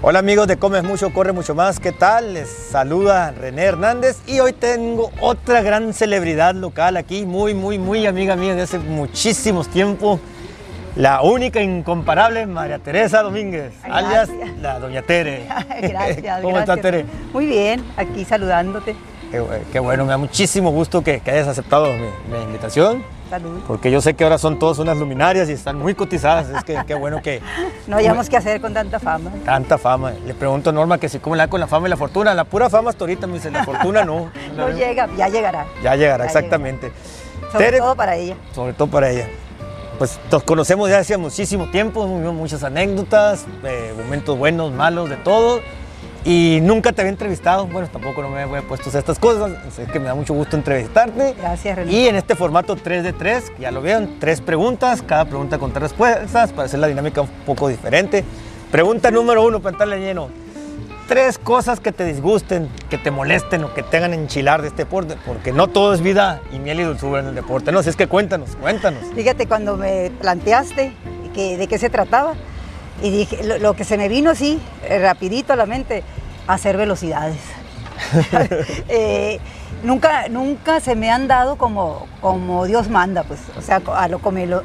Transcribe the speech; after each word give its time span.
Hola 0.00 0.20
amigos 0.20 0.46
de 0.46 0.56
Comes 0.56 0.84
Mucho, 0.84 1.12
Corre 1.12 1.32
Mucho 1.32 1.56
Más, 1.56 1.80
¿qué 1.80 1.90
tal? 1.90 2.34
Les 2.34 2.48
saluda 2.48 3.32
René 3.32 3.64
Hernández 3.64 4.18
y 4.28 4.38
hoy 4.38 4.52
tengo 4.52 5.10
otra 5.20 5.60
gran 5.60 5.92
celebridad 5.92 6.54
local 6.54 6.96
aquí, 6.96 7.26
muy, 7.26 7.52
muy, 7.52 7.80
muy 7.80 8.06
amiga 8.06 8.36
mía 8.36 8.54
de 8.54 8.62
hace 8.62 8.78
muchísimos 8.78 9.66
tiempos, 9.66 10.20
la 10.94 11.22
única 11.22 11.60
incomparable 11.60 12.46
María 12.46 12.78
Teresa 12.78 13.24
Domínguez, 13.24 13.72
alias 13.82 14.30
la 14.60 14.78
Doña 14.78 15.02
Tere. 15.02 15.48
gracias. 15.82 16.40
¿Cómo 16.42 16.60
estás, 16.60 16.80
Tere? 16.80 17.04
Muy 17.32 17.46
bien, 17.46 17.84
aquí 17.96 18.24
saludándote. 18.24 18.94
Qué, 19.32 19.42
qué, 19.72 19.80
bueno, 19.80 20.04
me 20.04 20.10
da 20.10 20.16
muchísimo 20.16 20.70
gusto 20.70 21.02
que, 21.02 21.18
que 21.18 21.32
hayas 21.32 21.48
aceptado 21.48 21.92
mi, 21.92 22.06
mi 22.30 22.40
invitación. 22.44 23.02
Salud. 23.28 23.60
Porque 23.66 23.90
yo 23.90 24.00
sé 24.00 24.14
que 24.14 24.24
ahora 24.24 24.38
son 24.38 24.58
todas 24.58 24.78
unas 24.78 24.96
luminarias 24.96 25.48
y 25.48 25.52
están 25.52 25.78
muy 25.78 25.94
cotizadas. 25.94 26.48
Es 26.48 26.64
que 26.64 26.78
qué 26.86 26.94
bueno 26.94 27.20
que. 27.22 27.42
No 27.86 27.96
hayamos 27.96 28.28
que 28.28 28.36
hacer 28.36 28.60
con 28.60 28.74
tanta 28.74 28.98
fama. 28.98 29.30
Tanta 29.44 29.78
fama. 29.78 30.12
Le 30.26 30.34
pregunto 30.34 30.70
a 30.70 30.72
Norma 30.72 30.98
que 30.98 31.08
si 31.08 31.18
cómo 31.18 31.36
le 31.36 31.42
da 31.42 31.48
con 31.48 31.60
la 31.60 31.66
fama 31.66 31.86
y 31.86 31.90
la 31.90 31.96
fortuna. 31.96 32.34
La 32.34 32.44
pura 32.44 32.68
fama 32.68 32.90
hasta 32.90 33.04
ahorita 33.04 33.26
me 33.26 33.34
dice, 33.34 33.50
la 33.50 33.64
fortuna 33.64 34.04
no. 34.04 34.30
no 34.56 34.68
llega, 34.70 35.08
ya 35.16 35.28
llegará. 35.28 35.66
Ya 35.82 35.96
llegará, 35.96 36.24
ya 36.24 36.26
exactamente. 36.26 36.88
Llegará. 36.88 37.52
Sobre 37.52 37.64
Tere, 37.64 37.78
todo 37.78 37.96
para 37.96 38.16
ella. 38.16 38.36
Sobre 38.54 38.72
todo 38.74 38.88
para 38.88 39.10
ella. 39.10 39.28
Pues 39.98 40.20
nos 40.30 40.42
conocemos 40.44 40.88
ya 40.90 40.98
hace 40.98 41.16
muchísimo 41.16 41.70
tiempo, 41.70 42.06
muchas 42.06 42.62
anécdotas, 42.62 43.46
eh, 43.64 43.92
momentos 43.96 44.38
buenos, 44.38 44.70
malos, 44.70 45.10
de 45.10 45.16
todo. 45.16 45.60
Y 46.28 46.60
nunca 46.60 46.92
te 46.92 47.00
había 47.00 47.12
entrevistado, 47.12 47.66
bueno, 47.68 47.88
tampoco 47.90 48.20
no 48.20 48.28
me 48.28 48.42
había 48.42 48.60
puesto 48.60 48.90
estas 48.90 49.18
cosas, 49.18 49.50
es 49.78 49.88
que 49.88 49.98
me 49.98 50.08
da 50.08 50.14
mucho 50.14 50.34
gusto 50.34 50.56
entrevistarte. 50.56 51.34
Gracias, 51.38 51.74
René. 51.74 51.90
Y 51.90 52.06
en 52.06 52.16
este 52.16 52.34
formato 52.34 52.76
3 52.76 53.02
de 53.02 53.14
3, 53.14 53.52
ya 53.58 53.70
lo 53.70 53.80
vieron, 53.80 54.16
tres 54.20 54.42
preguntas, 54.42 55.00
cada 55.00 55.24
pregunta 55.24 55.56
con 55.56 55.70
tres 55.70 55.84
respuestas, 55.84 56.52
para 56.52 56.66
hacer 56.66 56.80
la 56.80 56.86
dinámica 56.86 57.22
un 57.22 57.30
poco 57.46 57.68
diferente. 57.68 58.26
Pregunta 58.70 59.10
número 59.10 59.42
uno, 59.42 59.60
para 59.60 59.72
entrarle 59.72 60.00
lleno. 60.00 60.28
Tres 61.06 61.38
cosas 61.38 61.80
que 61.80 61.92
te 61.92 62.04
disgusten, 62.04 62.68
que 62.90 62.98
te 62.98 63.10
molesten 63.10 63.64
o 63.64 63.72
que 63.72 63.82
te 63.82 63.96
hagan 63.96 64.12
enchilar 64.12 64.60
de 64.60 64.68
este 64.68 64.84
deporte, 64.84 65.16
porque 65.24 65.52
no 65.52 65.68
todo 65.68 65.94
es 65.94 66.02
vida 66.02 66.42
y 66.52 66.58
miel 66.58 66.80
y 66.80 66.82
dulzura 66.82 67.20
en 67.20 67.28
el 67.28 67.34
deporte, 67.36 67.72
¿no? 67.72 67.78
Así 67.78 67.88
es 67.88 67.96
que 67.96 68.06
cuéntanos, 68.06 68.54
cuéntanos. 68.56 69.00
Fíjate, 69.14 69.46
cuando 69.46 69.78
me 69.78 70.10
planteaste 70.20 70.92
que, 71.34 71.56
de 71.56 71.66
qué 71.66 71.78
se 71.78 71.88
trataba, 71.88 72.34
y 73.02 73.10
dije, 73.10 73.44
lo, 73.44 73.58
lo, 73.58 73.74
que 73.74 73.84
se 73.84 73.96
me 73.96 74.08
vino 74.08 74.30
así, 74.30 74.58
eh, 74.84 74.98
rapidito 74.98 75.52
a 75.52 75.56
la 75.56 75.66
mente, 75.66 76.02
hacer 76.48 76.76
velocidades. 76.76 77.38
eh, 78.88 79.38
nunca, 79.84 80.28
nunca 80.28 80.80
se 80.80 80.96
me 80.96 81.10
han 81.10 81.28
dado 81.28 81.56
como, 81.56 82.06
como 82.20 82.64
Dios 82.66 82.88
manda, 82.88 83.22
pues, 83.22 83.40
o 83.56 83.62
sea, 83.62 83.80
a 83.94 84.08
lo, 84.08 84.20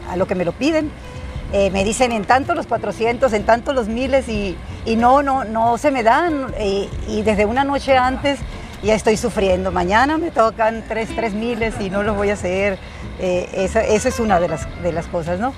a 0.10 0.16
lo 0.16 0.28
que 0.28 0.36
me 0.36 0.46
lo 0.46 0.52
piden. 0.54 0.92
Eh, 1.56 1.70
me 1.70 1.84
dicen 1.84 2.12
en 2.12 2.26
tanto 2.26 2.56
los 2.56 2.66
400, 2.66 3.32
en 3.34 3.46
tanto 3.46 3.74
los 3.74 3.88
miles 3.88 4.28
y, 4.28 4.58
y 4.86 4.96
no, 4.96 5.22
no, 5.22 5.44
no 5.44 5.78
se 5.78 5.92
me 5.92 6.02
dan. 6.02 6.48
Eh, 6.58 6.90
y 7.08 7.22
desde 7.22 7.46
una 7.46 7.64
noche 7.64 7.96
antes 7.96 8.40
ya 8.82 8.96
estoy 8.96 9.18
sufriendo. 9.18 9.72
Mañana 9.72 10.18
me 10.18 10.32
tocan 10.32 10.84
tres, 10.88 11.10
tres 11.16 11.34
miles 11.34 11.76
y 11.80 11.92
no 11.92 12.02
los 12.02 12.18
voy 12.18 12.32
a 12.32 12.34
hacer. 12.34 12.80
Eh, 13.20 13.48
esa, 13.54 13.84
esa, 13.84 14.10
es 14.10 14.20
una 14.20 14.40
de 14.40 14.48
las, 14.48 14.68
de 14.82 14.92
las 14.92 15.06
cosas, 15.06 15.40
¿no? 15.40 15.54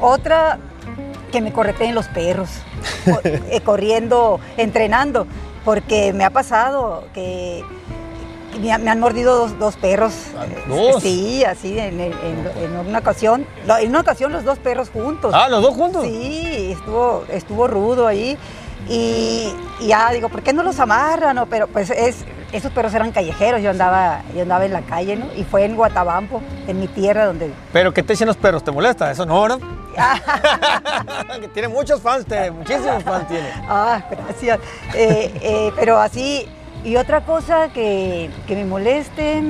otra, 0.00 0.58
que 1.32 1.40
me 1.40 1.52
correteen 1.52 1.94
los 1.94 2.06
perros, 2.06 2.50
eh, 3.24 3.60
corriendo, 3.64 4.38
entrenando, 4.56 5.26
porque 5.64 6.12
me 6.12 6.24
ha 6.24 6.30
pasado 6.30 7.04
que 7.12 7.64
me, 8.60 8.70
han 8.70 9.00
mordido 9.00 9.36
dos, 9.36 9.58
dos 9.58 9.76
perros. 9.76 10.12
¿Dos? 10.68 11.02
Sí, 11.02 11.42
así 11.44 11.78
en, 11.78 11.98
en, 12.00 12.12
en, 12.12 12.76
una 12.86 12.98
ocasión. 12.98 13.46
En 13.80 13.88
una 13.88 14.00
ocasión 14.00 14.32
los 14.32 14.44
dos 14.44 14.58
perros 14.58 14.90
juntos. 14.90 15.34
Ah, 15.34 15.48
los 15.48 15.62
dos 15.62 15.74
juntos. 15.74 16.04
Sí, 16.04 16.72
estuvo, 16.72 17.24
estuvo 17.30 17.66
rudo 17.66 18.06
ahí. 18.06 18.38
Y, 18.88 19.52
y 19.80 19.86
ya 19.86 20.10
digo, 20.10 20.28
¿por 20.28 20.42
qué 20.42 20.52
no 20.52 20.62
los 20.62 20.78
amarran? 20.80 21.36
No, 21.36 21.46
pero 21.46 21.66
pues 21.68 21.90
es, 21.90 22.24
esos 22.52 22.72
perros 22.72 22.92
eran 22.94 23.12
callejeros, 23.12 23.62
yo 23.62 23.70
andaba, 23.70 24.22
yo 24.34 24.42
andaba 24.42 24.64
en 24.64 24.72
la 24.72 24.82
calle, 24.82 25.16
¿no? 25.16 25.26
Y 25.36 25.44
fue 25.44 25.64
en 25.64 25.76
Guatabampo, 25.76 26.42
en 26.66 26.80
mi 26.80 26.88
tierra 26.88 27.26
donde... 27.26 27.52
¿Pero 27.72 27.94
qué 27.94 28.02
te 28.02 28.12
dicen 28.12 28.26
los 28.26 28.36
perros? 28.36 28.64
¿Te 28.64 28.72
molesta? 28.72 29.10
Eso 29.10 29.24
no, 29.24 29.48
¿no? 29.48 29.81
tiene 31.54 31.68
muchos 31.68 32.00
fans, 32.00 32.24
te, 32.26 32.50
muchísimos 32.50 33.02
fans 33.02 33.28
tiene. 33.28 33.48
Ah, 33.68 34.02
gracias. 34.10 34.60
Eh, 34.94 35.32
eh, 35.40 35.72
pero 35.76 35.98
así, 35.98 36.46
y 36.84 36.96
otra 36.96 37.24
cosa 37.24 37.68
que, 37.72 38.30
que 38.46 38.54
me 38.54 38.64
moleste, 38.64 39.42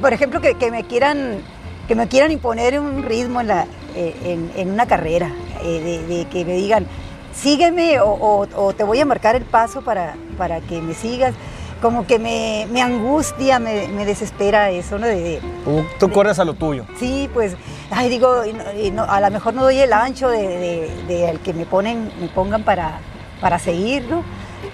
por 0.00 0.12
ejemplo, 0.12 0.40
que, 0.40 0.54
que, 0.54 0.70
me 0.70 0.84
quieran 0.84 1.42
que 1.88 1.94
me 1.94 2.08
quieran 2.08 2.30
imponer 2.30 2.78
un 2.78 3.02
ritmo 3.02 3.40
en, 3.40 3.48
la, 3.48 3.66
en, 3.94 4.50
en 4.56 4.70
una 4.70 4.86
carrera, 4.86 5.32
eh, 5.62 5.80
de, 6.08 6.16
de, 6.16 6.24
que 6.26 6.44
me 6.44 6.54
digan, 6.54 6.86
sígueme 7.34 8.00
o, 8.00 8.10
o, 8.10 8.46
o, 8.54 8.72
te 8.72 8.84
voy 8.84 9.00
a 9.00 9.04
marcar 9.04 9.36
el 9.36 9.44
paso 9.44 9.82
para, 9.82 10.14
para 10.38 10.60
que 10.60 10.80
me 10.80 10.94
sigas. 10.94 11.34
Como 11.82 12.06
que 12.06 12.18
me, 12.18 12.66
me 12.70 12.80
angustia, 12.80 13.58
me, 13.58 13.88
me, 13.88 14.06
desespera 14.06 14.70
eso, 14.70 14.98
¿no? 14.98 15.06
De, 15.06 15.40
Tú, 15.64 15.84
tú 15.98 16.06
de, 16.06 16.12
corres 16.12 16.38
a 16.38 16.44
lo 16.44 16.54
tuyo. 16.54 16.86
Sí, 16.98 17.28
pues, 17.34 17.56
ay, 17.90 18.08
digo, 18.08 18.42
y 18.80 18.90
no, 18.92 19.02
a 19.02 19.20
lo 19.20 19.30
mejor 19.30 19.52
no 19.52 19.64
doy 19.64 19.78
el 19.78 19.92
ancho 19.92 20.28
de, 20.28 20.88
de, 21.08 21.28
al 21.28 21.40
que 21.40 21.52
me 21.52 21.66
ponen, 21.66 22.12
me 22.20 22.28
pongan 22.28 22.62
para, 22.62 23.00
para 23.40 23.58
seguir, 23.58 24.04
¿no? 24.08 24.22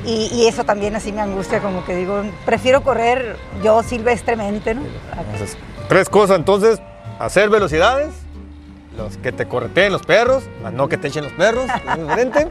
Y, 0.05 0.29
y, 0.33 0.47
eso 0.47 0.65
también 0.65 0.95
así 0.95 1.11
me 1.11 1.23
angustia, 1.23 1.61
como 1.61 1.85
que 1.85 1.97
digo, 1.97 2.23
prefiero 2.45 2.83
correr 2.83 3.37
yo 3.65 3.83
silvestremente, 3.83 4.75
¿no? 4.75 4.83
Entonces, 5.19 5.57
tres 5.89 6.11
cosas, 6.11 6.37
entonces, 6.37 6.79
hacer 7.19 7.49
velocidades, 7.49 8.11
los 8.99 9.17
que 9.17 9.33
te 9.33 9.47
correteen 9.47 9.93
los 9.93 10.03
perros, 10.03 10.45
más 10.63 10.73
no 10.73 10.89
que 10.89 10.99
te 10.99 11.09
echen 11.09 11.25
los 11.25 11.33
perros, 11.33 11.65
es 11.89 11.99
diferente. 11.99 12.49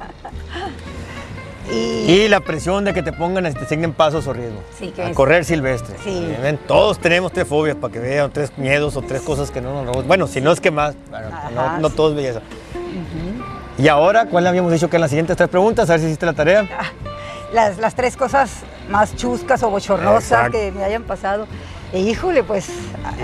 Y... 1.72 2.12
y... 2.12 2.28
la 2.28 2.40
presión 2.40 2.84
de 2.86 2.94
que 2.94 3.04
te 3.04 3.12
pongan, 3.14 3.52
te 3.54 3.66
asignen 3.66 3.94
pasos 3.94 4.28
o 4.28 4.34
riesgos. 4.34 4.64
Sí, 4.78 4.94
a 4.98 5.10
es... 5.10 5.16
correr 5.16 5.46
silvestre. 5.46 5.96
Sí. 6.04 6.36
¿Ven? 6.42 6.58
Todos 6.68 7.00
tenemos 7.00 7.32
tres 7.32 7.48
fobias 7.48 7.76
para 7.76 7.94
que 7.94 8.00
vean, 8.00 8.32
tres 8.32 8.52
miedos 8.58 8.96
o 8.96 9.02
tres 9.02 9.22
cosas 9.22 9.52
que 9.52 9.62
no 9.62 9.84
nos 9.84 10.06
Bueno, 10.06 10.28
si 10.28 10.42
no 10.42 10.52
es 10.52 10.62
que 10.62 10.72
más, 10.72 10.96
bueno, 11.10 11.28
Ajá, 11.32 11.50
no, 11.52 11.80
no, 11.80 11.90
todo 11.90 12.10
es 12.10 12.16
belleza. 12.16 12.40
Uh 12.40 12.80
-huh. 12.80 13.84
Y 13.84 13.88
ahora, 13.90 14.26
¿cuál 14.26 14.48
habíamos 14.48 14.72
dicho 14.72 14.90
que 14.90 14.98
en 14.98 15.02
las 15.02 15.12
siguientes 15.12 15.38
tres 15.38 15.50
preguntas? 15.50 15.90
A 15.90 15.94
ver 15.94 16.00
si 16.00 16.08
hiciste 16.08 16.26
la 16.26 16.34
tarea. 16.34 16.68
Las, 17.54 17.78
las 17.78 17.96
tres 17.96 18.18
cosas 18.18 18.52
más 18.90 19.16
chuscas 19.16 19.62
o 19.64 19.70
bochornosas 19.70 20.50
que 20.50 20.72
me 20.72 20.84
hayan 20.84 21.04
pasado. 21.04 21.48
E 21.94 22.00
híjole, 22.00 22.44
pues. 22.44 22.70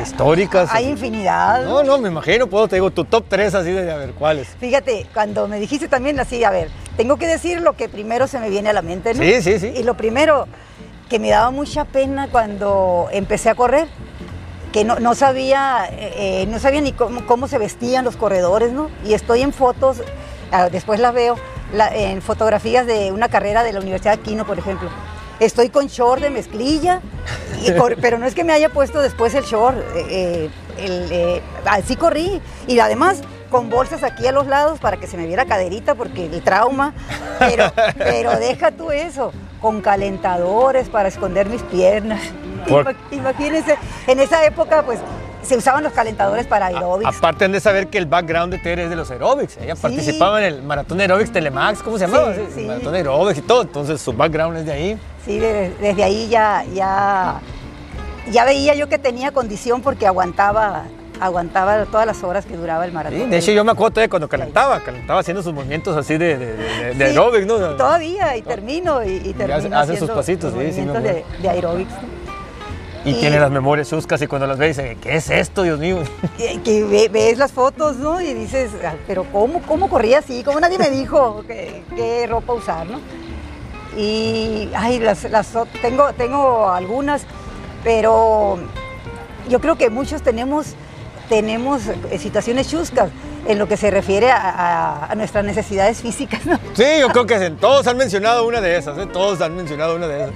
Históricas. 0.01 0.69
Hay 0.71 0.87
infinidad. 0.87 1.65
No, 1.65 1.83
no, 1.83 1.97
me 1.97 2.07
imagino, 2.07 2.47
puedo, 2.47 2.67
te 2.67 2.77
digo, 2.77 2.91
tu 2.91 3.03
top 3.03 3.25
3 3.27 3.55
así 3.55 3.71
de 3.71 3.91
a 3.91 3.97
ver 3.97 4.11
cuáles. 4.11 4.47
Fíjate, 4.59 5.07
cuando 5.13 5.47
me 5.47 5.59
dijiste 5.59 5.87
también 5.87 6.19
así, 6.19 6.43
a 6.43 6.51
ver, 6.51 6.69
tengo 6.97 7.17
que 7.17 7.27
decir 7.27 7.61
lo 7.61 7.73
que 7.73 7.89
primero 7.89 8.27
se 8.27 8.39
me 8.39 8.49
viene 8.49 8.69
a 8.69 8.73
la 8.73 8.81
mente, 8.81 9.13
¿no? 9.13 9.23
Sí, 9.23 9.41
sí, 9.41 9.59
sí. 9.59 9.73
Y 9.75 9.83
lo 9.83 9.95
primero, 9.95 10.47
que 11.09 11.19
me 11.19 11.29
daba 11.29 11.51
mucha 11.51 11.85
pena 11.85 12.27
cuando 12.31 13.07
empecé 13.11 13.49
a 13.49 13.55
correr, 13.55 13.87
que 14.71 14.83
no, 14.83 14.99
no 14.99 15.13
sabía, 15.13 15.87
eh, 15.91 16.45
no 16.49 16.59
sabía 16.59 16.81
ni 16.81 16.93
cómo, 16.93 17.25
cómo, 17.25 17.47
se 17.47 17.57
vestían 17.57 18.05
los 18.05 18.15
corredores, 18.15 18.71
¿no? 18.71 18.89
Y 19.05 19.13
estoy 19.13 19.41
en 19.41 19.53
fotos, 19.53 20.01
ah, 20.51 20.69
después 20.69 20.99
las 20.99 21.13
veo, 21.13 21.35
la, 21.73 21.95
en 21.95 22.21
fotografías 22.21 22.87
de 22.87 23.11
una 23.11 23.29
carrera 23.29 23.63
de 23.63 23.73
la 23.73 23.79
Universidad 23.79 24.17
de 24.17 24.23
Quino, 24.23 24.45
por 24.45 24.57
ejemplo 24.57 24.89
estoy 25.39 25.69
con 25.69 25.87
short 25.87 26.21
de 26.21 26.29
mezclilla, 26.29 27.01
y 27.65 27.71
cor, 27.73 27.97
pero 28.01 28.17
no 28.17 28.25
es 28.25 28.35
que 28.35 28.43
me 28.43 28.53
haya 28.53 28.69
puesto 28.69 29.01
después 29.01 29.33
el 29.35 29.43
short, 29.43 29.77
eh, 29.95 30.49
el, 30.77 31.11
eh, 31.11 31.41
así 31.65 31.95
corrí. 31.95 32.41
Y 32.67 32.79
además 32.79 33.21
con 33.53 33.69
bolsas 33.69 34.01
aquí 34.01 34.25
a 34.25 34.31
los 34.31 34.47
lados 34.47 34.79
para 34.79 34.97
que 34.97 35.05
se 35.05 35.15
me 35.15 35.27
viera 35.27 35.45
caderita 35.45 35.93
porque 35.93 36.25
el 36.25 36.41
trauma, 36.41 36.91
pero, 37.37 37.71
pero 37.99 38.31
deja 38.39 38.71
tú 38.71 38.89
eso, 38.89 39.31
con 39.61 39.79
calentadores 39.79 40.89
para 40.89 41.07
esconder 41.07 41.47
mis 41.47 41.61
piernas. 41.61 42.19
Por... 42.67 42.95
Imagínense, 43.11 43.77
en 44.07 44.19
esa 44.19 44.43
época 44.43 44.81
pues 44.81 44.97
se 45.43 45.55
usaban 45.55 45.83
los 45.83 45.93
calentadores 45.93 46.47
para 46.47 46.65
aeróbics. 46.65 47.15
Aparte 47.15 47.45
han 47.45 47.51
de 47.51 47.59
saber 47.59 47.89
que 47.89 47.99
el 47.99 48.07
background 48.07 48.51
de 48.53 48.57
Tere 48.57 48.85
es 48.85 48.89
de 48.89 48.95
los 48.95 49.11
aeróbics. 49.11 49.57
Ella 49.57 49.75
sí. 49.75 49.83
participaba 49.83 50.39
en 50.39 50.55
el 50.55 50.63
maratón 50.63 50.99
aeróbics 50.99 51.31
Telemax, 51.31 51.83
¿cómo 51.83 51.99
se 51.99 52.07
llamaba? 52.07 52.33
Sí, 52.33 52.41
sí. 52.55 52.61
El 52.61 52.67
maratón 52.69 52.95
aeróbics 52.95 53.37
y 53.37 53.41
todo. 53.43 53.61
Entonces 53.61 54.01
su 54.01 54.13
background 54.13 54.57
es 54.57 54.65
de 54.65 54.71
ahí. 54.71 54.99
Sí, 55.23 55.37
desde, 55.37 55.75
desde 55.75 56.03
ahí 56.03 56.27
ya, 56.27 56.65
ya, 56.73 57.39
ya 58.31 58.45
veía 58.45 58.73
yo 58.73 58.89
que 58.89 58.97
tenía 58.97 59.31
condición 59.31 59.83
porque 59.83 60.07
aguantaba 60.07 60.85
aguantaba 61.19 61.85
todas 61.85 62.05
las 62.05 62.23
horas 62.23 62.45
que 62.45 62.55
duraba 62.57 62.85
el 62.85 62.91
maratón. 62.91 63.19
Sí, 63.19 63.25
de 63.29 63.37
hecho, 63.37 63.51
yo 63.51 63.63
me 63.63 63.71
acuerdo 63.71 64.01
de 64.01 64.09
cuando 64.09 64.27
calentaba, 64.27 64.79
calentaba 64.81 65.19
haciendo 65.19 65.41
sus 65.43 65.53
movimientos 65.53 65.95
así 65.95 66.17
de, 66.17 66.37
de, 66.37 66.53
de, 66.57 66.85
de 66.85 66.95
sí, 66.95 67.03
aeróbics, 67.03 67.45
¿no? 67.45 67.57
Todavía, 67.75 68.35
y 68.37 68.41
termino, 68.41 69.03
y, 69.03 69.21
y 69.23 69.33
termino. 69.33 69.77
Hace, 69.77 69.97
sus 69.97 70.09
pasitos, 70.09 70.53
sí, 70.53 70.73
sí, 70.73 70.85
de, 70.85 71.25
de 71.41 71.49
aeróbics. 71.49 71.93
Y, 73.05 73.11
y, 73.11 73.13
tiene 73.15 73.37
las 73.39 73.51
memorias 73.51 73.89
chuscas 73.89 74.21
y 74.21 74.27
cuando 74.27 74.47
las 74.47 74.57
ves 74.57 74.77
dice, 74.77 74.97
¿qué 75.01 75.15
es 75.15 75.29
esto, 75.29 75.63
Dios 75.63 75.79
mío? 75.79 75.97
Que, 76.37 76.61
que 76.61 76.83
ve, 76.85 77.09
ves 77.09 77.37
las 77.37 77.51
fotos, 77.51 77.97
¿no? 77.97 78.21
Y 78.21 78.33
dices, 78.33 78.71
pero 79.07 79.25
¿cómo, 79.25 79.61
cómo 79.63 79.89
corría 79.89 80.19
así? 80.19 80.43
¿Cómo 80.43 80.59
nadie 80.59 80.79
me 80.79 80.89
dijo 80.89 81.43
qué, 81.45 81.83
qué 81.95 82.27
ropa 82.27 82.53
usar, 82.53 82.87
no? 82.87 82.99
Y, 83.97 84.69
ay, 84.75 84.99
las, 84.99 85.23
las, 85.25 85.53
tengo, 85.81 86.13
tengo 86.13 86.69
algunas, 86.69 87.25
pero 87.83 88.57
yo 89.49 89.59
creo 89.59 89.75
que 89.75 89.89
muchos 89.89 90.21
tenemos 90.21 90.75
tenemos 91.33 91.81
eh, 92.11 92.19
situaciones 92.19 92.69
chuscas 92.69 93.09
en 93.47 93.57
lo 93.57 93.67
que 93.67 93.75
se 93.75 93.89
refiere 93.89 94.29
a, 94.29 94.37
a- 94.37 95.05
a 95.11 95.15
nuestras 95.15 95.43
necesidades 95.43 95.99
físicas. 96.01 96.45
¿no? 96.45 96.59
Sí, 96.75 96.83
yo 96.99 97.09
creo 97.09 97.25
que 97.25 97.49
todos 97.51 97.87
han 97.87 97.97
mencionado 97.97 98.45
una 98.47 98.61
de 98.61 98.77
esas, 98.77 98.97
¿eh? 98.99 99.07
todos 99.11 99.41
han 99.41 99.55
mencionado 99.55 99.95
una 99.95 100.07
de 100.07 100.21
esas. 100.25 100.33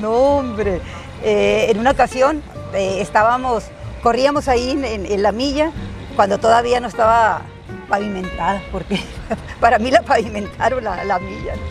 No, 0.00 0.12
hombre. 0.12 0.80
Eh, 1.24 1.66
en 1.70 1.80
una 1.80 1.90
ocasión 1.90 2.40
eh, 2.72 2.98
estábamos, 3.00 3.64
corríamos 4.02 4.46
ahí 4.46 4.70
en, 4.70 4.84
en- 4.84 5.06
en 5.06 5.22
la 5.22 5.32
milla 5.32 5.72
cuando 6.14 6.38
todavía 6.38 6.78
no 6.78 6.86
estaba 6.86 7.42
pavimentada, 7.88 8.62
porque 8.70 9.00
para 9.60 9.78
mí 9.80 9.90
la 9.90 10.02
pavimentaron 10.02 10.84
la, 10.84 11.02
la 11.04 11.18
milla. 11.18 11.54
¿no? 11.56 11.62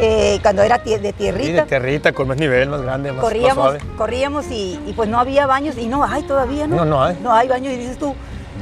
Eh, 0.00 0.38
cuando 0.42 0.62
era 0.62 0.78
de 0.78 0.98
Sí, 1.08 1.12
tierrita. 1.12 1.62
de 1.62 1.68
tierrita, 1.68 2.12
con 2.12 2.28
más 2.28 2.36
nivel, 2.38 2.68
más 2.68 2.82
grande, 2.82 3.10
más, 3.10 3.16
más 3.16 3.24
corríamos, 3.24 3.64
suave. 3.64 3.78
corríamos 3.96 4.46
y, 4.50 4.78
y 4.86 4.92
pues 4.94 5.08
no 5.08 5.18
había 5.18 5.46
baños 5.46 5.76
y 5.76 5.86
no 5.86 6.04
hay 6.04 6.22
todavía, 6.22 6.66
¿no? 6.68 6.76
No, 6.76 6.84
no 6.84 7.02
hay. 7.02 7.18
No 7.22 7.32
hay 7.32 7.48
baños 7.48 7.72
y 7.72 7.76
dices 7.78 7.98
tú. 7.98 8.14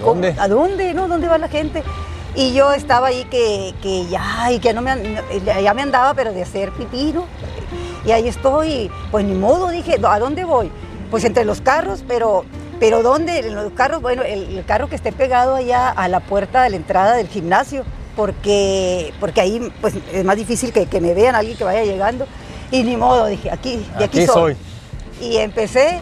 ¿Dónde? 0.03 0.35
¿A 0.39 0.49
dónde? 0.49 0.95
¿No? 0.95 1.09
¿Dónde 1.09 1.29
va 1.29 1.37
la 1.39 1.49
gente? 1.49 1.83
Y 2.35 2.53
yo 2.53 2.73
estaba 2.73 3.09
ahí 3.09 3.25
que, 3.25 3.75
que 3.83 4.07
ya, 4.07 4.51
y 4.51 4.59
que 4.61 4.73
no 4.75 4.83
me, 4.83 4.95
ya 5.63 5.73
me 5.75 5.83
andaba, 5.83 6.15
pero 6.15 6.33
de 6.33 6.43
hacer 6.43 6.71
pipí, 6.73 7.13
¿no? 7.15 7.25
Y 8.05 8.13
ahí 8.13 8.29
estoy, 8.29 8.91
pues 9.11 9.25
ni 9.25 9.35
modo, 9.35 9.69
dije, 9.69 9.99
¿a 10.07 10.19
dónde 10.19 10.45
voy? 10.45 10.71
Pues 11.11 11.25
entre 11.25 11.45
los 11.45 11.61
carros, 11.61 12.05
pero, 12.07 12.45
pero 12.79 13.03
¿dónde? 13.03 13.39
En 13.39 13.55
los 13.55 13.73
carros, 13.73 14.03
bueno, 14.03 14.23
el, 14.23 14.59
el 14.59 14.65
carro 14.65 14.89
que 14.89 14.97
esté 14.97 15.13
pegado 15.13 15.55
allá 15.55 15.89
a 15.91 16.09
la 16.09 16.21
puerta 16.21 16.63
de 16.63 16.71
la 16.71 16.77
entrada 16.77 17.15
del 17.17 17.29
gimnasio, 17.29 17.85
porque, 18.17 19.13
porque 19.21 19.41
ahí 19.41 19.73
pues 19.81 19.95
es 20.13 20.25
más 20.25 20.37
difícil 20.37 20.73
que, 20.73 20.87
que 20.87 21.01
me 21.01 21.15
vean 21.15 21.35
alguien 21.35 21.57
que 21.57 21.65
vaya 21.65 21.85
llegando. 21.85 22.27
Y 22.71 22.83
ni 22.83 22.97
modo, 22.97 23.27
dije, 23.27 23.51
aquí, 23.51 23.87
de 23.99 24.05
aquí, 24.05 24.19
Aquí 24.21 24.27
soy. 24.27 24.57
soy. 25.21 25.29
Y 25.29 25.37
empecé, 25.37 26.01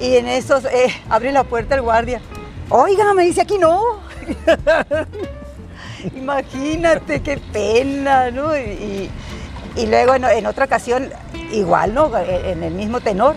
y 0.00 0.16
en 0.16 0.28
esos, 0.28 0.64
eh, 0.66 0.92
abre 1.08 1.32
la 1.32 1.44
puerta 1.44 1.74
el 1.74 1.82
guardia. 1.82 2.20
Oiga, 2.68 3.14
me 3.14 3.24
dice, 3.24 3.40
aquí 3.40 3.56
no. 3.58 3.80
Imagínate, 6.16 7.22
qué 7.22 7.38
pena, 7.52 8.30
¿no? 8.30 8.56
Y, 8.56 9.10
y- 9.76 9.86
luego 9.86 10.14
en, 10.14 10.24
en 10.24 10.46
otra 10.46 10.64
ocasión, 10.66 11.08
igual, 11.52 11.94
¿no? 11.94 12.10
En 12.18 12.62
el 12.62 12.74
mismo 12.74 13.00
tenor. 13.00 13.36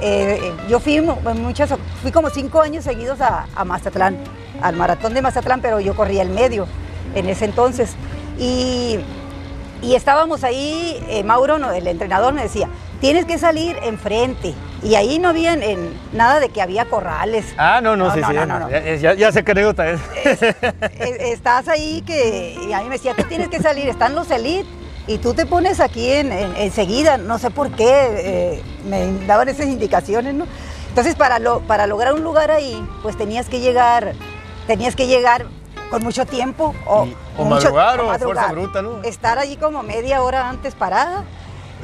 eh, 0.00 0.52
yo 0.68 0.78
fui, 0.80 1.00
muchas, 1.00 1.70
fui 2.02 2.12
como 2.12 2.30
cinco 2.30 2.60
años 2.60 2.84
seguidos 2.84 3.20
a, 3.20 3.46
a 3.56 3.64
Mazatlán, 3.64 4.18
al 4.62 4.76
maratón 4.76 5.14
de 5.14 5.22
Mazatlán, 5.22 5.60
pero 5.60 5.80
yo 5.80 5.94
corría 5.96 6.22
el 6.22 6.28
medio 6.30 6.66
en 7.14 7.28
ese 7.28 7.44
entonces. 7.44 7.90
Y, 8.38 8.98
y 9.82 9.94
estábamos 9.94 10.44
ahí, 10.44 11.02
eh, 11.08 11.22
Mauro, 11.24 11.58
no, 11.58 11.70
el 11.72 11.86
entrenador, 11.86 12.32
me 12.34 12.42
decía, 12.42 12.68
tienes 13.00 13.24
que 13.24 13.38
salir 13.38 13.76
enfrente. 13.84 14.54
Y 14.82 14.94
ahí 14.94 15.18
no 15.18 15.28
había 15.28 15.54
en- 15.54 15.92
nada 16.12 16.38
de 16.40 16.50
que 16.50 16.62
había 16.62 16.84
corrales. 16.84 17.46
Ah, 17.58 17.80
no, 17.82 17.96
no, 17.96 18.12
sí, 18.14 18.20
sí. 18.26 18.32
no, 18.34 18.46
no, 18.46 18.58
no. 18.60 18.70
Ya, 18.70 18.94
ya- 18.96 19.14
ya 19.14 19.32
sé 19.32 19.42
qué 19.42 19.52
anécdota 19.52 19.88
es. 19.90 20.00
Estás 20.90 21.68
ahí 21.68 22.02
que 22.06 22.56
y 22.68 22.72
a 22.72 22.78
mí 22.80 22.84
me 22.88 22.94
decía, 22.96 23.14
tú 23.14 23.24
tienes 23.24 23.48
que 23.48 23.60
salir, 23.60 23.88
están 23.88 24.14
los 24.14 24.30
elite 24.30 24.68
y 25.06 25.18
tú 25.18 25.34
te 25.34 25.46
pones 25.46 25.80
aquí 25.80 26.10
en, 26.10 26.30
en- 26.32 26.56
enseguida, 26.56 27.16
no 27.18 27.38
sé 27.38 27.50
por 27.50 27.70
qué, 27.70 27.86
eh, 27.90 28.62
me 28.88 29.26
daban 29.26 29.48
esas 29.48 29.66
indicaciones, 29.66 30.34
¿no? 30.34 30.46
Entonces 30.90 31.14
para, 31.14 31.38
lo, 31.38 31.60
para 31.60 31.86
lograr 31.86 32.12
un 32.14 32.22
lugar 32.22 32.50
ahí, 32.50 32.84
pues 33.02 33.16
tenías 33.16 33.48
que 33.48 33.60
llegar, 33.60 34.12
tenías 34.66 34.94
que 34.96 35.06
llegar 35.06 35.46
con 35.90 36.02
mucho 36.02 36.26
tiempo 36.26 36.74
o, 36.86 37.06
Y- 37.06 37.16
o 37.36 37.44
mucho- 37.44 37.72
madrugar, 37.72 38.00
o 38.00 38.04
fuerza 38.18 38.52
bruta, 38.52 38.82
¿no? 38.82 39.02
Estar 39.02 39.38
allí 39.38 39.56
como 39.56 39.82
media 39.82 40.22
hora 40.22 40.48
antes 40.48 40.74
parada. 40.74 41.24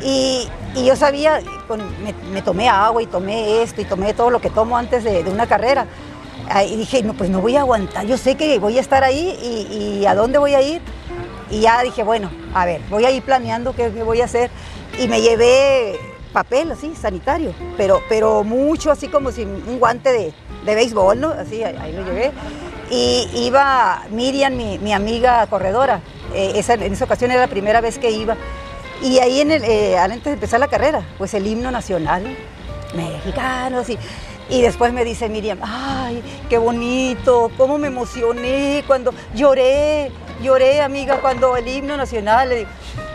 Y, 0.03 0.49
y 0.75 0.85
yo 0.85 0.97
sabía, 0.97 1.41
con- 1.69 1.81
me, 2.03 2.13
me 2.33 2.43
tomé 2.43 2.69
agua 2.69 3.03
y 3.03 3.07
tomé 3.07 3.63
esto 3.63 3.81
y 3.81 3.85
tomé 3.85 4.13
todo 4.13 4.31
lo 4.31 4.41
que 4.41 4.51
tomo 4.51 4.77
antes 4.77 5.05
de, 5.05 5.23
de 5.23 5.31
una 5.31 5.47
carrera. 5.47 5.87
Y 6.69 6.77
dije, 6.77 7.03
no, 7.03 7.15
pues 7.15 7.31
no 7.31 7.41
voy 7.41 7.57
a 7.57 7.61
aguantar, 7.61 8.05
yo 8.05 8.19
sé 8.19 8.35
que 8.37 8.59
voy 8.59 8.77
a 8.77 8.81
estar 8.83 9.03
ahí 9.03 9.39
y, 9.43 10.01
y 10.01 10.07
a 10.07 10.15
dónde 10.15 10.37
voy 10.39 10.55
a 10.55 10.61
ir. 10.61 10.83
Y 11.51 11.61
ya 11.61 11.81
dije, 11.83 12.03
bueno, 12.03 12.31
a 12.55 12.67
ver, 12.67 12.83
voy 12.91 13.05
a 13.07 13.11
ir 13.11 13.23
planeando 13.23 13.75
qué, 13.75 13.91
qué 13.93 14.03
voy 14.03 14.21
a 14.21 14.25
hacer. 14.27 14.51
Y 14.99 15.09
me 15.09 15.23
llevé 15.23 15.99
papel 16.35 16.71
así, 16.73 16.95
sanitario, 16.97 17.55
pero, 17.79 18.03
pero 18.09 18.43
mucho 18.45 18.91
así 18.91 19.09
como 19.09 19.31
si 19.31 19.45
un 19.45 19.79
guante 19.79 20.11
de, 20.13 20.35
de 20.67 20.75
béisbol, 20.75 21.19
¿no? 21.21 21.29
Así, 21.31 21.63
ahí, 21.63 21.77
ahí 21.81 21.93
lo 21.93 22.03
llevé. 22.05 22.33
Y 22.97 23.29
iba 23.35 24.05
Miriam, 24.11 24.55
mi, 24.55 24.79
mi 24.79 24.93
amiga 24.93 25.45
corredora. 25.49 26.01
Eh, 26.33 26.53
esa, 26.55 26.75
en 26.75 26.93
esa 26.93 27.07
ocasión 27.07 27.33
era 27.33 27.41
la 27.41 27.49
primera 27.49 27.81
vez 27.81 27.99
que 27.99 28.13
iba. 28.13 28.37
Y 29.03 29.19
ahí 29.19 29.41
en 29.41 29.51
el, 29.51 29.65
eh, 29.65 29.99
antes 29.99 30.23
de 30.23 30.35
empezar 30.35 30.61
la 30.61 30.69
carrera, 30.69 31.05
pues 31.19 31.35
el 31.35 31.45
himno 31.45 31.73
nacional, 31.73 32.25
mexicanos 32.95 33.91
y, 33.91 33.99
y 34.49 34.63
después 34.63 34.93
me 34.93 35.05
dice 35.05 35.29
Miriam, 35.29 35.59
ay, 35.61 36.23
qué 36.49 36.57
bonito, 36.57 37.51
cómo 37.57 37.79
me 37.79 37.89
emocioné 37.89 38.85
cuando 38.87 39.13
lloré, 39.35 40.13
lloré 40.41 40.81
amiga 40.81 41.19
cuando 41.21 41.57
el 41.57 41.67
himno 41.67 41.97
nacional, 41.97 42.49
Le 42.49 42.57
digo, 42.59 42.71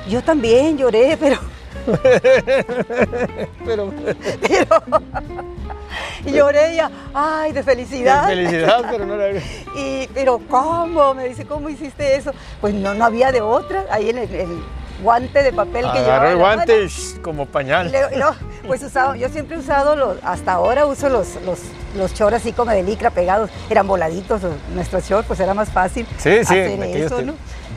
yo 0.09 0.21
también 0.21 0.77
lloré, 0.77 1.15
pero, 1.17 1.39
Pero, 3.65 3.93
pero, 4.45 4.67
y 6.25 6.31
lloré 6.31 6.75
ya, 6.75 6.89
ay, 7.13 7.51
de 7.51 7.63
felicidad. 7.63 8.27
felicidad, 8.27 8.85
pero 8.89 9.05
no 9.05 9.15
era... 9.15 9.39
Y, 9.75 10.07
pero 10.13 10.39
¿cómo? 10.49 11.13
Me 11.13 11.29
dice, 11.29 11.45
¿cómo 11.45 11.69
hiciste 11.69 12.15
eso? 12.15 12.31
Pues 12.61 12.73
no, 12.73 12.93
no 12.93 13.05
había 13.05 13.31
de 13.31 13.41
otra, 13.41 13.85
ahí 13.89 14.09
en 14.09 14.17
el, 14.19 14.33
el 14.35 14.63
guante 15.01 15.41
de 15.43 15.53
papel 15.53 15.85
que 15.91 15.99
llevaba. 15.99 16.15
Agarró 16.15 16.29
el 16.29 16.37
la 16.37 16.43
guante 16.43 16.85
y, 16.85 17.19
como 17.19 17.43
Y 17.43 17.45
pañal. 17.47 17.87
y 17.87 18.17
luego, 18.17 18.35
pues 18.67 18.83
usaba, 18.83 19.15
yo 19.15 19.29
siempre 19.29 19.55
he 19.55 19.59
usado 19.59 19.95
los, 19.95 20.17
hasta 20.23 20.53
ahora 20.53 20.85
uso 20.85 21.09
los, 21.09 21.35
los, 21.45 21.59
los 21.95 22.13
shorts 22.13 22.37
así 22.37 22.51
como 22.51 22.71
de 22.71 22.83
licra 22.83 23.09
pegados, 23.09 23.49
eran 23.69 23.87
voladitos 23.87 24.41
nuestros 24.75 25.07
shorts, 25.07 25.27
pues 25.27 25.39
era 25.39 25.53
más 25.53 25.69
fácil 25.69 26.05
Sí, 26.17 26.31
sí, 26.43 26.59
hacer 26.59 26.81
eso, 26.83 27.21
¿no? 27.21 27.33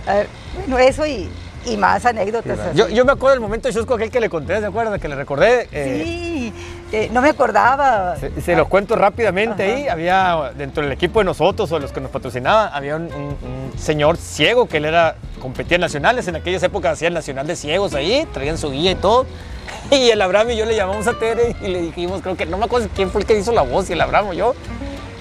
A 0.06 0.14
ver, 0.14 0.28
bueno, 0.56 0.78
eso 0.78 1.06
y, 1.06 1.30
y 1.64 1.76
más 1.76 2.04
anécdotas. 2.06 2.74
Yo, 2.74 2.88
yo 2.88 3.04
me 3.04 3.12
acuerdo 3.12 3.34
del 3.34 3.40
momento 3.40 3.68
de 3.68 3.74
Chusco 3.74 3.94
aquel 3.94 4.10
que 4.10 4.20
le 4.20 4.28
conté, 4.28 4.58
¿se 4.60 4.66
acuerdan? 4.66 4.98
Que 5.00 5.08
le 5.08 5.14
recordé. 5.14 5.68
eh, 5.72 6.02
Sí, 6.04 6.52
que 6.90 7.08
no 7.10 7.22
me 7.22 7.30
acordaba. 7.30 8.16
Se, 8.16 8.40
se 8.40 8.56
los 8.56 8.68
cuento 8.68 8.96
rápidamente 8.96 9.64
Ajá. 9.64 9.74
ahí. 9.76 9.88
Había 9.88 10.52
dentro 10.56 10.82
del 10.82 10.92
equipo 10.92 11.20
de 11.20 11.24
nosotros 11.24 11.70
o 11.72 11.78
los 11.78 11.92
que 11.92 12.00
nos 12.00 12.10
patrocinaban, 12.10 12.70
había 12.72 12.96
un, 12.96 13.04
un- 13.04 13.36
un 13.72 13.72
señor 13.78 14.16
ciego 14.16 14.66
que 14.66 14.78
él 14.78 14.84
era, 14.86 15.14
competía 15.40 15.76
en 15.76 15.80
nacionales. 15.82 16.26
En 16.28 16.36
aquellas 16.36 16.62
épocas 16.62 16.92
hacían 16.94 17.14
nacional 17.14 17.46
de 17.46 17.56
ciegos 17.56 17.94
ahí, 17.94 18.26
traían 18.32 18.58
su 18.58 18.70
guía 18.70 18.90
y 18.90 18.96
todo. 18.96 19.26
Y 19.90 20.10
el 20.10 20.22
Abraham 20.22 20.50
y 20.50 20.56
yo 20.56 20.64
le 20.64 20.74
llamamos 20.74 21.06
a 21.06 21.12
Tere 21.14 21.54
y 21.62 21.68
le 21.68 21.80
dijimos, 21.82 22.22
creo 22.22 22.36
que, 22.36 22.46
no 22.46 22.56
me 22.56 22.64
acuerdo 22.64 22.88
quién 22.94 23.10
fue 23.10 23.20
el 23.20 23.26
que 23.26 23.38
hizo 23.38 23.52
la 23.52 23.62
voz, 23.62 23.86
si 23.86 23.92
el 23.92 24.00
Abraham 24.00 24.28
o 24.28 24.32
yo. 24.32 24.54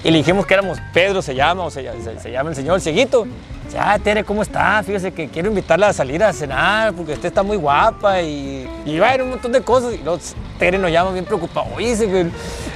Y 0.04 0.10
le 0.10 0.18
dijimos 0.18 0.46
que 0.46 0.54
éramos 0.54 0.78
Pedro, 0.94 1.20
se 1.22 1.34
llama, 1.34 1.64
o 1.64 1.70
se, 1.70 1.82
se- 2.02 2.18
se 2.20 2.30
llama 2.30 2.50
el 2.50 2.56
señor 2.56 2.80
cieguito. 2.80 3.26
Dice, 3.64 3.78
ah, 3.80 3.98
Tere, 4.02 4.24
¿cómo 4.24 4.42
está? 4.42 4.82
Fíjese 4.82 5.12
que 5.12 5.28
quiero 5.28 5.48
invitarla 5.48 5.88
a 5.88 5.92
salir 5.92 6.22
a 6.22 6.32
cenar 6.32 6.92
porque 6.94 7.12
usted 7.12 7.28
está 7.28 7.42
muy 7.42 7.56
guapa 7.56 8.20
y, 8.20 8.68
y 8.84 8.98
va 8.98 9.10
a 9.10 9.14
ir 9.14 9.22
un 9.22 9.30
montón 9.30 9.52
de 9.52 9.62
cosas. 9.62 9.94
Y 9.94 9.98
luego 9.98 10.18
Tere 10.58 10.78
nos 10.78 10.90
llama 10.90 11.12
bien 11.12 11.24
preocupado. 11.24 11.66
Oye, 11.76 11.90
dice 11.90 12.06
que 12.06 12.26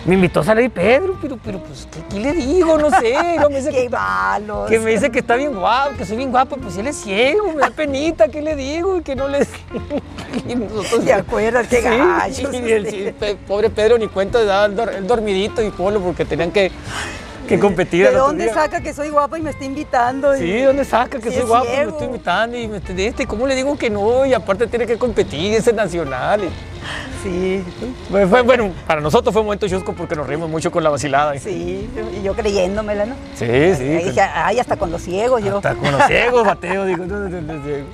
me 0.06 0.14
invitó 0.14 0.40
a 0.40 0.44
salir 0.44 0.70
Pedro, 0.70 1.18
pero, 1.20 1.36
pero 1.44 1.58
pues, 1.58 1.86
¿qué, 1.90 1.98
qué 2.08 2.20
le 2.20 2.32
digo? 2.32 2.78
No 2.78 2.90
sé. 2.90 3.14
Me 3.50 3.56
dice 3.56 3.70
Qué 3.72 3.82
que, 3.82 3.88
malos. 3.90 4.70
que 4.70 4.78
me 4.78 4.90
dice 4.92 5.10
que 5.10 5.18
está 5.18 5.34
bien 5.36 5.54
guapo, 5.58 5.96
que 5.98 6.06
soy 6.06 6.16
bien 6.16 6.30
guapa, 6.30 6.56
pues 6.56 6.76
él 6.78 6.86
es 6.86 6.96
ciego, 6.96 7.52
me 7.52 7.60
da 7.60 7.70
penita, 7.70 8.28
¿qué 8.28 8.40
le 8.40 8.54
digo? 8.56 8.98
Y 8.98 9.02
que 9.02 9.16
no 9.16 9.26
le... 9.28 9.40
y 10.48 10.54
nosotros- 10.54 11.04
¿Te 11.04 11.12
acuerdas? 11.12 11.66
Qué 11.68 11.82
Sí, 11.82 11.88
gachos 11.88 12.54
y 12.54 12.70
el, 12.72 12.88
sí, 12.90 13.12
pe- 13.18 13.36
pobre 13.46 13.70
Pedro 13.70 13.98
ni 13.98 14.06
cuenta 14.08 14.38
de 14.38 14.44
dar 14.46 14.70
el 14.96 15.06
dormidito 15.06 15.62
y 15.62 15.70
polo 15.70 16.00
porque 16.00 16.24
tenían 16.24 16.52
que, 16.52 16.70
que 17.46 17.58
competir. 17.58 18.06
¿De 18.08 18.12
dónde 18.14 18.52
saca 18.52 18.80
que 18.80 18.92
soy 18.92 19.08
guapa 19.10 19.38
y 19.38 19.42
me 19.42 19.50
está 19.50 19.64
invitando? 19.64 20.34
Y- 20.36 20.38
Sí, 20.40 20.60
¿dónde 20.62 20.84
saca 20.84 21.18
que 21.18 21.30
Sí, 21.30 21.34
soy 21.36 21.42
es 21.42 21.48
guapo? 21.48 21.66
y 21.66 21.76
Me 21.76 21.82
estoy 21.90 22.06
invitando 22.06 22.56
y 22.58 22.68
me 22.68 22.76
este, 23.06 23.26
¿cómo 23.26 23.46
le 23.46 23.54
digo 23.54 23.76
que 23.78 23.88
no? 23.90 24.26
Y 24.26 24.34
aparte 24.34 24.66
tiene 24.66 24.86
que 24.86 24.98
competir, 24.98 25.54
es 25.54 25.66
el 25.66 25.76
nacional. 25.76 26.44
y- 26.44 26.48
Sí, 27.22 27.64
fue- 28.10 28.42
bueno, 28.42 28.70
para 28.86 29.00
nosotros 29.00 29.32
fue 29.32 29.40
un 29.42 29.46
momento 29.46 29.66
chusco 29.66 29.92
porque 29.94 30.14
nos 30.14 30.26
rimos 30.28 30.48
mucho 30.48 30.70
con 30.70 30.84
la 30.84 30.90
vacilada. 30.90 31.36
sí, 31.38 31.88
y 32.16 32.22
yo 32.22 32.34
creyéndomela, 32.34 33.06
¿no? 33.06 33.14
Sí, 33.34 33.46
sí. 33.74 33.84
dije, 33.84 34.20
ay, 34.20 34.60
hasta 34.60 34.76
con 34.76 34.92
los 34.92 35.02
ciegos 35.02 35.42
yo. 35.42 35.56
Hasta 35.56 35.74
con 35.74 35.90
los 35.90 36.02
ciegos, 36.06 36.46
bateo, 36.46 36.84
digo. 36.84 37.04
Ay, 37.04 37.84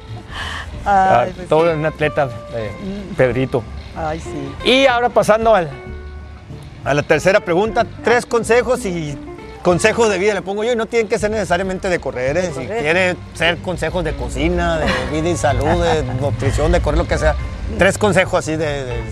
Ah, 0.85 1.25
pues 1.35 1.49
todo 1.49 1.71
sí. 1.73 1.79
un 1.79 1.87
atleta, 1.87 2.29
eh, 2.55 2.71
Pedrito. 3.17 3.63
Ay, 3.97 4.21
sí. 4.21 4.69
Y 4.69 4.87
ahora 4.87 5.09
pasando 5.09 5.55
al, 5.55 5.71
a 6.85 6.95
la 6.95 7.03
tercera 7.03 7.41
pregunta, 7.41 7.87
tres 8.03 8.27
consejos 8.27 8.85
y 8.85 9.17
consejos 9.63 10.11
de 10.11 10.19
vida 10.19 10.35
le 10.35 10.43
pongo 10.43 10.65
yo 10.65 10.73
y 10.73 10.77
no 10.77 10.87
tienen 10.87 11.09
que 11.09 11.19
ser 11.19 11.31
necesariamente 11.31 11.89
de 11.89 11.99
correr, 12.01 12.37
¿eh? 12.37 12.51
si 12.55 12.67
quiere 12.67 13.17
ser 13.35 13.59
consejos 13.59 14.03
de 14.05 14.15
cocina, 14.15 14.79
de 14.79 14.87
vida 15.21 15.29
y 15.31 15.37
salud, 15.37 15.83
de 15.83 16.03
nutrición, 16.21 16.73
de 16.73 16.81
correr, 16.81 16.99
lo 16.99 17.07
que 17.07 17.19
sea. 17.19 17.35
Tres 17.79 17.97
consejos 17.99 18.39
así 18.41 18.57
de, 18.57 18.85
de- 18.85 19.03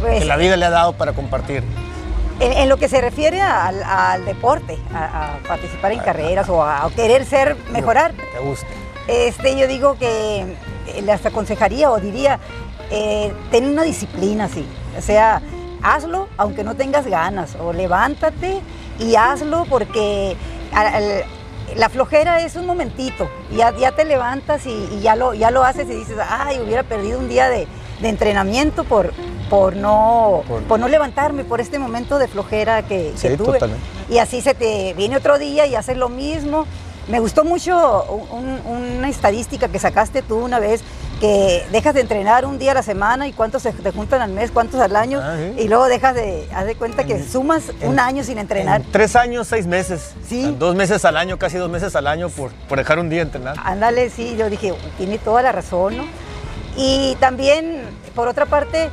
Pues, 0.00 0.20
que 0.20 0.24
la 0.26 0.36
vida 0.36 0.56
le 0.56 0.64
ha 0.66 0.70
dado 0.70 0.92
para 0.92 1.12
compartir. 1.12 1.62
En, 2.40 2.52
en 2.52 2.68
lo 2.68 2.76
que 2.76 2.88
se 2.88 3.00
refiere 3.00 3.40
al, 3.40 3.82
al 3.82 4.24
deporte, 4.24 4.76
a, 4.92 5.34
a 5.34 5.38
participar 5.46 5.92
en 5.92 6.00
carreras 6.00 6.48
o 6.48 6.62
a, 6.62 6.84
a 6.84 6.90
querer 6.90 7.24
ser, 7.24 7.56
mejorar, 7.70 8.12
Te 8.12 8.40
gusta. 8.40 8.66
este, 9.08 9.56
yo 9.56 9.66
digo 9.68 9.96
que 9.98 10.40
eh, 10.40 11.02
les 11.02 11.24
aconsejaría 11.24 11.90
o 11.90 11.98
diría, 11.98 12.40
eh, 12.90 13.32
ten 13.50 13.66
una 13.68 13.82
disciplina 13.84 14.44
así. 14.46 14.66
O 14.98 15.00
sea, 15.00 15.40
hazlo 15.82 16.28
aunque 16.36 16.62
no 16.64 16.74
tengas 16.74 17.06
ganas, 17.06 17.56
o 17.60 17.72
levántate 17.72 18.60
y 18.98 19.16
hazlo 19.16 19.66
porque 19.68 20.36
la 21.76 21.88
flojera 21.88 22.40
es 22.40 22.56
un 22.56 22.66
momentito, 22.66 23.28
ya, 23.54 23.76
ya 23.76 23.92
te 23.92 24.04
levantas 24.04 24.66
y, 24.66 25.00
ya, 25.00 25.16
lo, 25.16 25.34
ya 25.34 25.50
lo 25.50 25.64
haces 25.64 25.88
y 25.88 25.94
dices, 25.94 26.16
ay, 26.28 26.60
hubiera 26.60 26.82
perdido 26.82 27.18
un 27.18 27.28
día 27.28 27.48
de, 27.48 27.66
entrenamiento 28.02 28.84
por, 28.84 29.14
por, 29.48 29.76
no, 29.76 30.42
por, 30.68 30.78
no 30.78 30.88
levantarme, 30.88 31.42
por 31.42 31.62
este 31.62 31.78
momento 31.78 32.18
de 32.18 32.28
flojera 32.28 32.82
que, 32.82 33.14
tuve. 33.38 33.58
Y 34.10 34.18
así 34.18 34.42
se 34.42 34.52
te 34.52 34.92
viene 34.92 35.16
otro 35.16 35.38
día 35.38 35.64
y 35.66 35.74
haces 35.74 35.96
lo 35.96 36.10
mismo. 36.10 36.66
Me 37.08 37.18
gustó 37.18 37.44
mucho 37.44 38.04
una 38.66 39.08
estadística 39.08 39.68
que 39.68 39.78
sacaste 39.78 40.20
tú 40.20 40.36
una 40.36 40.58
vez, 40.58 40.82
que 41.24 41.66
dejas 41.72 41.94
de 41.94 42.02
entrenar 42.02 42.44
un 42.44 42.58
día 42.58 42.72
a 42.72 42.74
la 42.74 42.82
semana 42.82 43.26
y 43.26 43.32
cuántos 43.32 43.62
se 43.62 43.72
te 43.72 43.90
juntan 43.92 44.20
al 44.20 44.30
mes, 44.30 44.50
cuántos 44.50 44.78
al 44.78 44.94
año, 44.94 45.20
ah, 45.22 45.38
y 45.56 45.68
luego 45.68 45.86
dejas 45.86 46.14
de, 46.14 46.46
haz 46.54 46.66
de 46.66 46.74
cuenta 46.74 47.04
que 47.04 47.22
sumas 47.22 47.72
un 47.80 47.98
año 47.98 48.22
sin 48.22 48.36
entrenar. 48.36 48.82
tres 48.92 49.16
años, 49.16 49.48
seis 49.48 49.66
meses. 49.66 50.12
Sí. 50.28 50.54
dos 50.58 50.74
meses 50.74 51.02
al 51.06 51.16
año, 51.16 51.38
casi 51.38 51.56
dos 51.56 51.70
meses 51.70 51.96
al 51.96 52.08
año 52.08 52.28
por, 52.28 52.52
por 52.68 52.76
dejar 52.76 52.98
un 52.98 53.08
día 53.08 53.20
de 53.20 53.26
entrenar. 53.26 53.56
Ándale, 53.64 54.10
sí, 54.10 54.36
yo 54.36 54.50
dije, 54.50 54.74
tiene 54.98 55.16
toda 55.16 55.40
la 55.40 55.50
razón, 55.50 55.96
¿no? 55.96 56.04
Y 56.76 57.16
también, 57.20 57.80
por 58.14 58.28
otra 58.28 58.44
parte, 58.44 58.90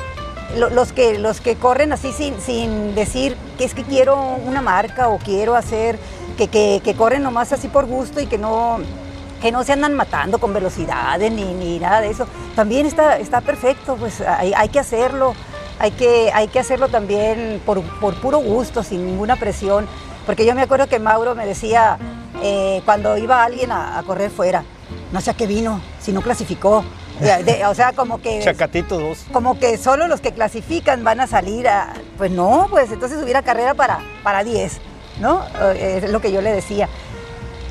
los, 0.58 0.94
que, 0.94 1.20
los 1.20 1.42
que 1.42 1.56
corren 1.58 1.92
así 1.92 2.14
sin, 2.14 2.40
sin 2.40 2.96
decir 2.96 3.36
que 3.58 3.66
es 3.66 3.74
que 3.74 3.84
quiero 3.84 4.16
una 4.46 4.62
marca 4.62 5.10
o 5.10 5.18
quiero 5.18 5.56
hacer, 5.56 6.00
que, 6.38 6.48
que, 6.48 6.80
que 6.82 6.94
corren 6.94 7.24
nomás 7.24 7.52
así 7.52 7.68
por 7.68 7.88
gusto 7.88 8.22
y 8.22 8.28
que 8.28 8.38
no 8.38 8.80
que 9.42 9.52
no 9.52 9.64
se 9.64 9.74
andan 9.74 9.96
matando 9.96 10.38
con 10.38 10.54
velocidades 10.54 11.32
ni, 11.32 11.46
ni 11.54 11.80
nada 11.80 12.02
de 12.02 12.10
eso. 12.10 12.28
También 12.56 12.86
está, 12.86 13.18
está 13.18 13.42
perfecto, 13.42 13.96
pues 13.96 14.22
hay, 14.22 14.54
hay 14.56 14.70
que 14.70 14.80
hacerlo, 14.80 15.34
hay 15.80 15.92
que, 15.92 16.32
hay 16.34 16.48
que 16.48 16.60
hacerlo 16.60 16.90
también 16.90 17.62
por, 17.66 17.82
por, 18.00 18.14
puro 18.16 18.38
gusto, 18.38 18.84
sin 18.84 19.06
ninguna 19.06 19.36
presión. 19.36 19.88
Porque 20.26 20.46
yo 20.46 20.54
me 20.54 20.62
acuerdo 20.62 20.88
que 20.88 21.00
Mauro 21.00 21.34
me 21.34 21.48
decía, 21.48 21.98
eh, 22.44 22.84
cuando 22.86 23.18
iba 23.18 23.44
alguien 23.44 23.72
a, 23.72 24.02
correr 24.06 24.30
fuera, 24.30 24.64
no 25.12 25.20
sé 25.20 25.32
a 25.32 25.34
qué 25.34 25.48
vino, 25.48 25.82
si 26.00 26.12
no 26.12 26.22
clasificó. 26.22 26.86
o 27.68 27.76
sea, 27.76 27.94
como 27.94 28.22
que... 28.22 28.40
Chacatito 28.44 29.00
dos. 29.00 29.26
Como 29.34 29.58
que 29.60 29.78
solo 29.78 30.08
los 30.08 30.22
que 30.22 30.34
clasifican 30.34 31.04
van 31.04 31.20
a 31.20 31.26
salir 31.26 31.68
a... 31.68 31.94
Pues 32.20 32.30
no, 32.30 32.68
pues 32.70 32.92
entonces 32.92 33.22
hubiera 33.24 33.42
carrera 33.42 33.74
para, 33.74 34.00
para 34.22 34.44
10, 34.44 34.80
¿no? 35.20 35.44
Eh, 35.74 36.02
es 36.04 36.12
lo 36.12 36.22
que 36.22 36.32
yo 36.32 36.42
le 36.42 36.52
decía. 36.52 36.88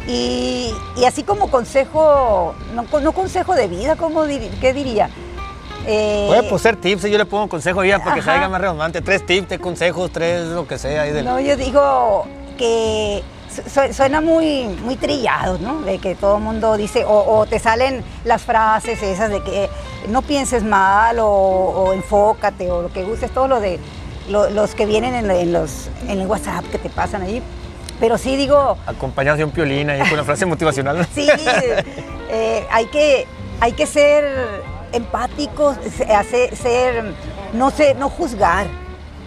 Y, 0.07 0.73
así 1.07 1.23
como 1.23 1.51
consejo, 1.51 2.55
no, 2.75 3.13
consejo 3.13 3.55
de 3.55 3.69
vida, 3.69 3.97
¿cómo 3.97 4.25
¿qué 4.61 4.73
diría? 4.73 5.11
Eh, 5.87 6.27
Puede 6.29 6.43
pues 6.45 6.63
ser 6.63 6.77
tips, 6.77 7.05
yo 7.05 7.17
le 7.17 7.25
pongo 7.25 7.49
consejo 7.49 7.81
de 7.81 7.87
vida 7.87 7.99
para 8.03 8.15
que 8.15 8.23
salga 8.23 8.49
más 8.49 8.61
redundante. 8.61 9.01
Tres 9.01 9.25
tips, 9.25 9.49
tres 9.49 9.61
consejos, 9.61 10.11
tres 10.11 10.47
lo 10.47 10.67
que 10.67 10.79
sea. 10.79 11.03
Ahí 11.03 11.23
No, 11.23 11.41
yo 11.41 11.57
digo 11.57 12.27
que 12.59 13.23
suena 13.93 14.21
muy, 14.21 14.65
muy 14.85 14.97
trillado, 14.97 15.59
¿no? 15.59 15.81
De 15.81 15.99
que 15.99 16.15
todo 16.15 16.37
el 16.37 16.43
mundo 16.43 16.77
dice, 16.77 17.05
o, 17.07 17.47
te 17.47 17.59
salen 17.59 18.05
las 18.25 18.43
frases 18.43 19.03
esas 19.03 19.31
de 19.31 19.43
que 19.43 19.69
no 20.09 20.23
pienses 20.23 20.63
mal 20.63 21.19
o, 21.21 21.93
enfócate 21.95 22.71
o 22.71 22.83
lo 22.83 22.93
que 22.93 23.03
gustes, 23.03 23.31
todo 23.33 23.49
lo 23.49 23.61
de 23.61 23.81
los 24.29 24.75
que 24.75 24.87
vienen 24.87 25.15
en, 25.15 25.53
los, 25.53 25.89
en 26.07 26.21
el 26.21 26.27
WhatsApp 26.27 26.65
que 26.71 26.79
te 26.79 26.89
pasan 26.89 27.23
ahí. 27.23 27.43
Pero 28.01 28.17
sí 28.17 28.37
digo... 28.37 28.79
Acompañados 28.87 29.39
de 29.39 29.45
un 29.45 29.51
piolín 29.51 29.91
ahí 29.91 30.01
con 30.01 30.15
una 30.15 30.25
frase 30.25 30.47
motivacional. 30.47 31.07
sí, 31.15 31.29
eh, 32.31 32.67
hay, 32.71 32.87
que, 32.87 33.27
hay 33.61 33.73
que 33.73 33.87
ser 33.87 34.25
empáticos, 34.93 35.77
ser, 36.55 37.15
no 37.53 37.71
sé, 37.71 37.95
no 37.95 38.09
juzgar. 38.09 38.67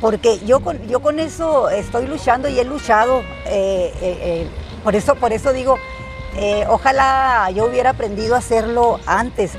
Porque 0.02 0.40
yo 0.40 0.60
con, 0.60 0.86
yo 0.88 1.00
con 1.00 1.20
eso 1.20 1.70
estoy 1.70 2.08
luchando 2.08 2.50
y 2.50 2.60
he 2.60 2.66
luchado. 2.66 3.22
Eh, 3.46 3.94
eh, 4.02 4.48
por, 4.84 4.96
eso, 4.96 5.16
por 5.16 5.32
eso 5.32 5.54
digo, 5.54 5.78
ojalá 6.68 7.50
yo 7.52 7.66
hubiera 7.66 7.92
aprendido 7.92 8.36
a 8.36 8.40
hacerlo 8.40 9.00
antes 9.06 9.54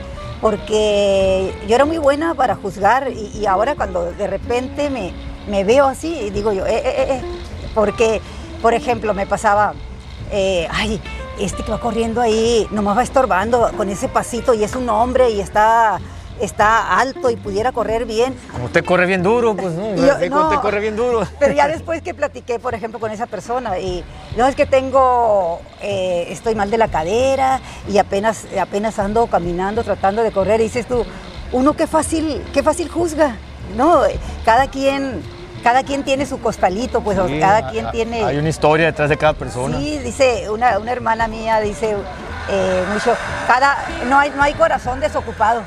porque 0.44 1.54
yo 1.66 1.74
era 1.74 1.86
muy 1.86 1.96
buena 1.96 2.34
para 2.34 2.54
juzgar 2.54 3.10
y, 3.10 3.46
ahora 3.46 3.76
cuando 3.76 4.12
de 4.12 4.26
repente 4.26 4.90
me, 4.90 5.14
me 5.48 5.64
veo 5.64 5.86
así, 5.86 6.28
digo 6.28 6.52
yo, 6.52 6.66
eh, 6.66 7.22
porque 7.74 8.20
por 8.64 8.72
ejemplo, 8.72 9.12
me 9.12 9.26
pasaba, 9.26 9.74
eh, 10.32 10.66
ay, 10.70 10.98
este 11.38 11.62
que 11.62 11.70
va 11.70 11.78
corriendo 11.78 12.22
ahí 12.22 12.66
nomás 12.70 12.96
va 12.96 13.02
estorbando 13.02 13.70
con 13.76 13.90
ese 13.90 14.08
pasito 14.08 14.54
y 14.54 14.64
es 14.64 14.74
un 14.74 14.88
hombre 14.88 15.28
y 15.28 15.42
está 15.42 16.00
está 16.40 16.98
alto 16.98 17.28
y 17.28 17.36
pudiera 17.36 17.72
correr 17.72 18.06
bien. 18.06 18.34
Como 18.52 18.64
usted 18.64 18.82
corre 18.82 19.04
bien 19.04 19.22
duro, 19.22 19.54
pues 19.54 19.74
no, 19.74 19.88
usted 19.90 20.30
corre 20.62 20.80
bien 20.80 20.96
duro. 20.96 21.26
Pero 21.38 21.52
ya 21.52 21.68
después 21.68 22.00
que 22.00 22.14
platiqué, 22.14 22.58
por 22.58 22.72
ejemplo, 22.72 22.98
con 22.98 23.10
esa 23.10 23.26
persona 23.26 23.78
y 23.78 24.02
no 24.34 24.46
es 24.46 24.56
que 24.56 24.64
tengo, 24.64 25.60
eh, 25.82 26.28
estoy 26.30 26.54
mal 26.54 26.70
de 26.70 26.78
la 26.78 26.88
cadera 26.88 27.60
y 27.86 27.98
apenas, 27.98 28.46
apenas 28.58 28.98
ando 28.98 29.26
caminando, 29.26 29.84
tratando 29.84 30.22
de 30.22 30.32
correr 30.32 30.62
y 30.62 30.64
dices 30.64 30.86
tú, 30.86 31.04
uno 31.52 31.74
qué 31.76 31.86
fácil, 31.86 32.42
qué 32.54 32.62
fácil 32.62 32.88
juzga, 32.88 33.36
¿no? 33.76 34.04
Cada 34.46 34.68
quien 34.68 35.20
cada 35.64 35.82
quien 35.82 36.04
tiene 36.04 36.26
su 36.26 36.38
costalito, 36.40 37.00
pues 37.00 37.18
cada 37.40 37.70
quien 37.70 37.90
tiene... 37.90 38.22
Hay 38.22 38.36
una 38.36 38.50
historia 38.50 38.84
detrás 38.84 39.08
de 39.08 39.16
cada 39.16 39.32
persona. 39.32 39.78
Sí, 39.78 39.98
dice 39.98 40.50
una, 40.50 40.76
hermana 40.92 41.26
mía, 41.26 41.58
dice 41.60 41.96
eh, 42.50 42.84
mucho, 42.92 43.16
cada, 43.46 43.78
no, 44.06 44.18
hay, 44.18 44.30
no 44.36 44.42
hay 44.42 44.52
corazón 44.52 45.00
desocupado. 45.00 45.62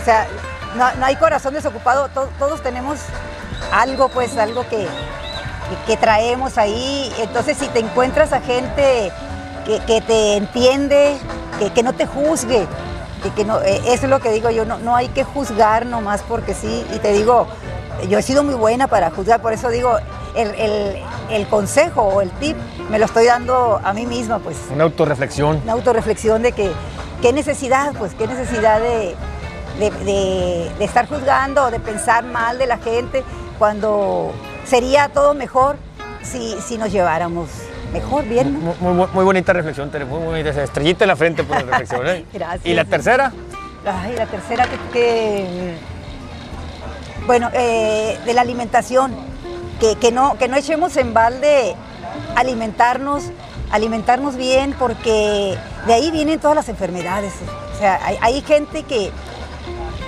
O 0.00 0.04
sea, 0.04 0.28
no, 0.76 1.04
hay 1.04 1.16
corazón 1.16 1.52
desocupado, 1.52 2.08
todos 2.38 2.62
tenemos 2.62 3.00
algo, 3.72 4.08
pues 4.08 4.38
algo 4.38 4.64
que, 4.68 4.86
que, 5.88 5.96
traemos 5.96 6.56
ahí. 6.56 7.12
Entonces, 7.18 7.58
si 7.58 7.66
te 7.66 7.80
encuentras 7.80 8.32
a 8.32 8.40
gente 8.40 9.10
que, 9.66 10.00
te 10.00 10.36
entiende, 10.36 11.16
que, 11.74 11.82
no 11.82 11.92
te 11.92 12.06
juzgue, 12.06 12.68
que, 13.34 13.44
no, 13.44 13.60
eh, 13.62 13.80
eso 13.86 14.04
es 14.04 14.10
lo 14.10 14.20
que 14.20 14.30
digo 14.30 14.50
yo, 14.50 14.64
no, 14.64 14.78
no 14.78 14.94
hay 14.94 15.08
que 15.08 15.24
juzgar 15.24 15.86
nomás 15.86 16.22
porque 16.22 16.54
sí. 16.54 16.86
Y 16.94 17.00
te 17.00 17.12
digo, 17.12 17.48
yo 18.06 18.18
he 18.18 18.22
sido 18.22 18.44
muy 18.44 18.54
buena 18.54 18.86
para 18.86 19.10
juzgar, 19.10 19.42
por 19.42 19.52
eso 19.52 19.70
digo, 19.70 19.96
el, 20.36 21.46
consejo 21.48 22.02
o 22.02 22.20
el 22.20 22.30
tip 22.32 22.56
me 22.90 22.98
lo 22.98 23.06
estoy 23.06 23.26
dando 23.26 23.80
a 23.82 23.92
mí 23.92 24.06
misma, 24.06 24.38
pues. 24.38 24.56
Una 24.72 24.84
autorreflexión. 24.84 25.60
Una 25.64 25.72
autorreflexión 25.72 26.42
de 26.42 26.52
que, 26.52 26.70
qué 27.20 27.32
necesidad, 27.32 27.92
pues, 27.98 28.14
qué 28.14 28.26
necesidad 28.26 28.80
de, 28.80 29.16
estar 30.80 31.08
juzgando 31.08 31.64
o 31.64 31.70
de 31.70 31.80
pensar 31.80 32.24
mal 32.24 32.58
de 32.58 32.66
la 32.66 32.78
gente 32.78 33.24
cuando 33.58 34.32
sería 34.64 35.08
todo 35.08 35.34
mejor 35.34 35.76
si, 36.22 36.56
si 36.60 36.78
nos 36.78 36.92
lleváramos 36.92 37.48
mejor, 37.92 38.24
bien. 38.24 38.60
Muy, 38.80 39.24
bonita 39.24 39.52
reflexión, 39.52 39.90
muy 40.08 40.18
bonita, 40.18 40.50
estrellita 40.62 41.04
en 41.04 41.08
la 41.08 41.16
frente 41.16 41.42
por 41.42 41.56
la 41.56 41.62
reflexión. 41.62 42.06
¿eh? 42.06 42.24
Gracias. 42.32 42.66
¿Y 42.66 42.74
la 42.74 42.84
tercera? 42.84 43.32
Ay, 43.86 44.14
la 44.16 44.26
tercera 44.26 44.66
que 44.92 45.76
bueno, 47.28 47.50
eh, 47.52 48.18
de 48.24 48.32
la 48.32 48.40
alimentación, 48.40 49.14
que, 50.00 50.10
no, 50.10 50.38
que 50.38 50.48
no 50.48 50.56
echemos 50.56 50.96
en 50.96 51.12
balde 51.12 51.76
alimentarnos, 52.34 53.24
alimentarnos 53.70 54.34
bien, 54.34 54.74
porque 54.78 55.58
de 55.86 55.92
ahí 55.92 56.10
vienen 56.10 56.40
todas 56.40 56.56
las 56.56 56.70
enfermedades. 56.70 57.34
O 57.74 57.78
sea, 57.78 58.00
hay, 58.22 58.40
gente 58.40 58.84
que, 58.84 59.12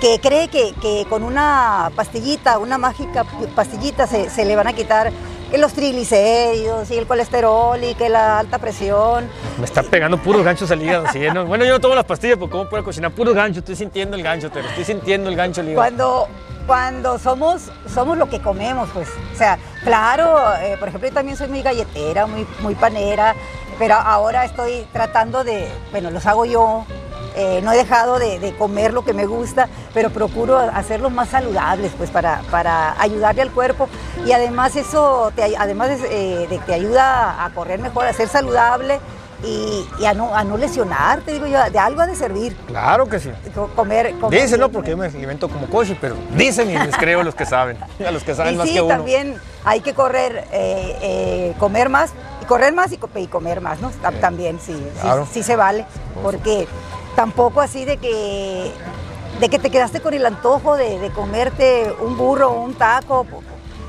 que 0.01 0.19
cree 0.19 0.47
que, 0.47 1.05
con 1.09 1.23
una 1.23 1.91
pastillita, 1.95 2.57
una 2.57 2.79
mágica 2.79 3.23
pastillita, 3.55 4.07
se, 4.07 4.43
le 4.43 4.55
van 4.55 4.67
a 4.67 4.73
quitar 4.73 5.11
los 5.57 5.73
triglicéridos 5.73 6.89
y 6.91 6.97
el 6.97 7.05
colesterol 7.05 7.83
y 7.83 7.93
que 7.95 8.09
la 8.09 8.39
alta 8.39 8.57
presión. 8.57 9.29
Me 9.57 9.65
está 9.65 9.83
pegando 9.83 10.17
puros 10.17 10.43
ganchos 10.43 10.71
al 10.71 10.81
hígado. 10.81 11.05
Bueno, 11.45 11.65
yo 11.65 11.73
no 11.73 11.79
tomo 11.79 11.95
las 11.95 12.05
pastillas, 12.05 12.37
porque 12.37 12.51
¿cómo 12.51 12.69
puedo 12.69 12.83
cocinar 12.83 13.11
puros 13.11 13.33
ganchos? 13.33 13.57
Estoy 13.57 13.75
sintiendo 13.75 14.15
el 14.15 14.23
gancho, 14.23 14.49
pero 14.53 14.67
estoy 14.67 14.85
sintiendo 14.85 15.29
el 15.29 15.35
gancho 15.35 15.61
al 15.61 15.67
hígado. 15.69 15.81
Cuando, 15.81 16.27
cuando 16.65 17.19
somos, 17.19 17.71
somos 17.93 18.17
lo 18.17 18.29
que 18.29 18.39
comemos, 18.39 18.89
pues. 18.93 19.09
O 19.33 19.37
sea, 19.37 19.57
claro, 19.83 20.53
eh, 20.61 20.77
por 20.79 20.87
ejemplo, 20.87 21.09
yo 21.09 21.13
también 21.13 21.37
soy 21.37 21.47
muy 21.47 21.61
galletera, 21.61 22.25
muy, 22.27 22.47
muy 22.61 22.75
panera, 22.75 23.35
pero 23.77 23.95
ahora 23.95 24.45
estoy 24.45 24.85
tratando 24.93 25.43
de, 25.43 25.67
bueno, 25.91 26.11
los 26.11 26.25
hago 26.25 26.45
yo, 26.45 26.85
eh, 27.35 27.61
no 27.63 27.71
he 27.71 27.77
dejado 27.77 28.19
de, 28.19 28.53
comer 28.57 28.93
lo 28.93 29.03
que 29.03 29.13
me 29.13 29.25
gusta, 29.25 29.69
pero 29.93 30.09
procuro 30.09 30.57
hacerlos 30.57 31.11
más 31.11 31.29
saludables, 31.29 31.91
pues 31.97 32.09
para, 32.09 32.41
para 32.51 32.99
ayudarle 33.01 33.41
al 33.41 33.51
cuerpo. 33.51 33.87
Y 34.25 34.31
además 34.31 34.75
eso, 34.75 35.31
te, 35.35 35.55
además 35.57 35.89
de, 35.89 36.43
eh, 36.43 36.47
de, 36.47 36.59
te 36.59 36.73
ayuda 36.73 37.43
a 37.43 37.49
correr 37.53 37.79
mejor, 37.79 38.05
a 38.05 38.13
ser 38.13 38.27
saludable, 38.27 38.99
y, 39.43 40.05
a, 40.05 40.13
no, 40.13 40.35
a 40.35 40.43
no 40.43 40.57
lesionarte, 40.57 41.33
digo 41.33 41.47
yo, 41.47 41.57
de 41.69 41.79
algo 41.79 42.01
ha 42.01 42.07
de 42.07 42.15
servir. 42.15 42.55
Claro 42.67 43.07
que 43.07 43.19
sí. 43.19 43.31
Comer, 43.75 44.13
comer 44.19 44.59
no, 44.59 44.69
porque 44.69 44.91
yo 44.91 44.97
me 44.97 45.07
alimento 45.07 45.49
como 45.49 45.67
coche, 45.67 45.97
pero 45.99 46.15
dicen 46.35 46.69
y 46.69 46.77
les 46.77 46.95
creo 46.95 47.21
a 47.21 47.23
los 47.23 47.35
que 47.35 47.45
saben, 47.45 47.77
a 48.05 48.11
los 48.11 48.23
que 48.23 48.35
saben 48.35 48.57
más 48.57 48.69
que 48.69 48.81
uno. 48.81 48.95
también 48.95 49.35
hay 49.63 49.81
que 49.81 49.93
correr, 49.93 50.47
eh, 50.51 50.97
eh, 51.01 51.53
comer 51.57 51.89
más, 51.89 52.11
y 52.41 52.45
correr 52.45 52.73
más 52.73 52.91
y, 52.91 52.97
comer 53.27 53.61
más, 53.61 53.79
¿no? 53.79 53.91
También, 54.19 54.59
sí, 54.59 54.75
sí, 55.31 55.43
se 55.43 55.55
vale, 55.55 55.85
porque 56.21 56.67
tampoco 57.15 57.61
así 57.61 57.85
de 57.85 57.97
que 57.97 58.71
de 59.39 59.49
que 59.49 59.57
te 59.59 59.69
quedaste 59.71 60.01
con 60.01 60.13
el 60.13 60.25
antojo 60.25 60.77
de, 60.77 60.99
de 60.99 61.09
comerte 61.09 61.91
un 62.01 62.15
burro 62.17 62.51
o 62.51 62.61
un 62.61 62.73
taco 62.75 63.25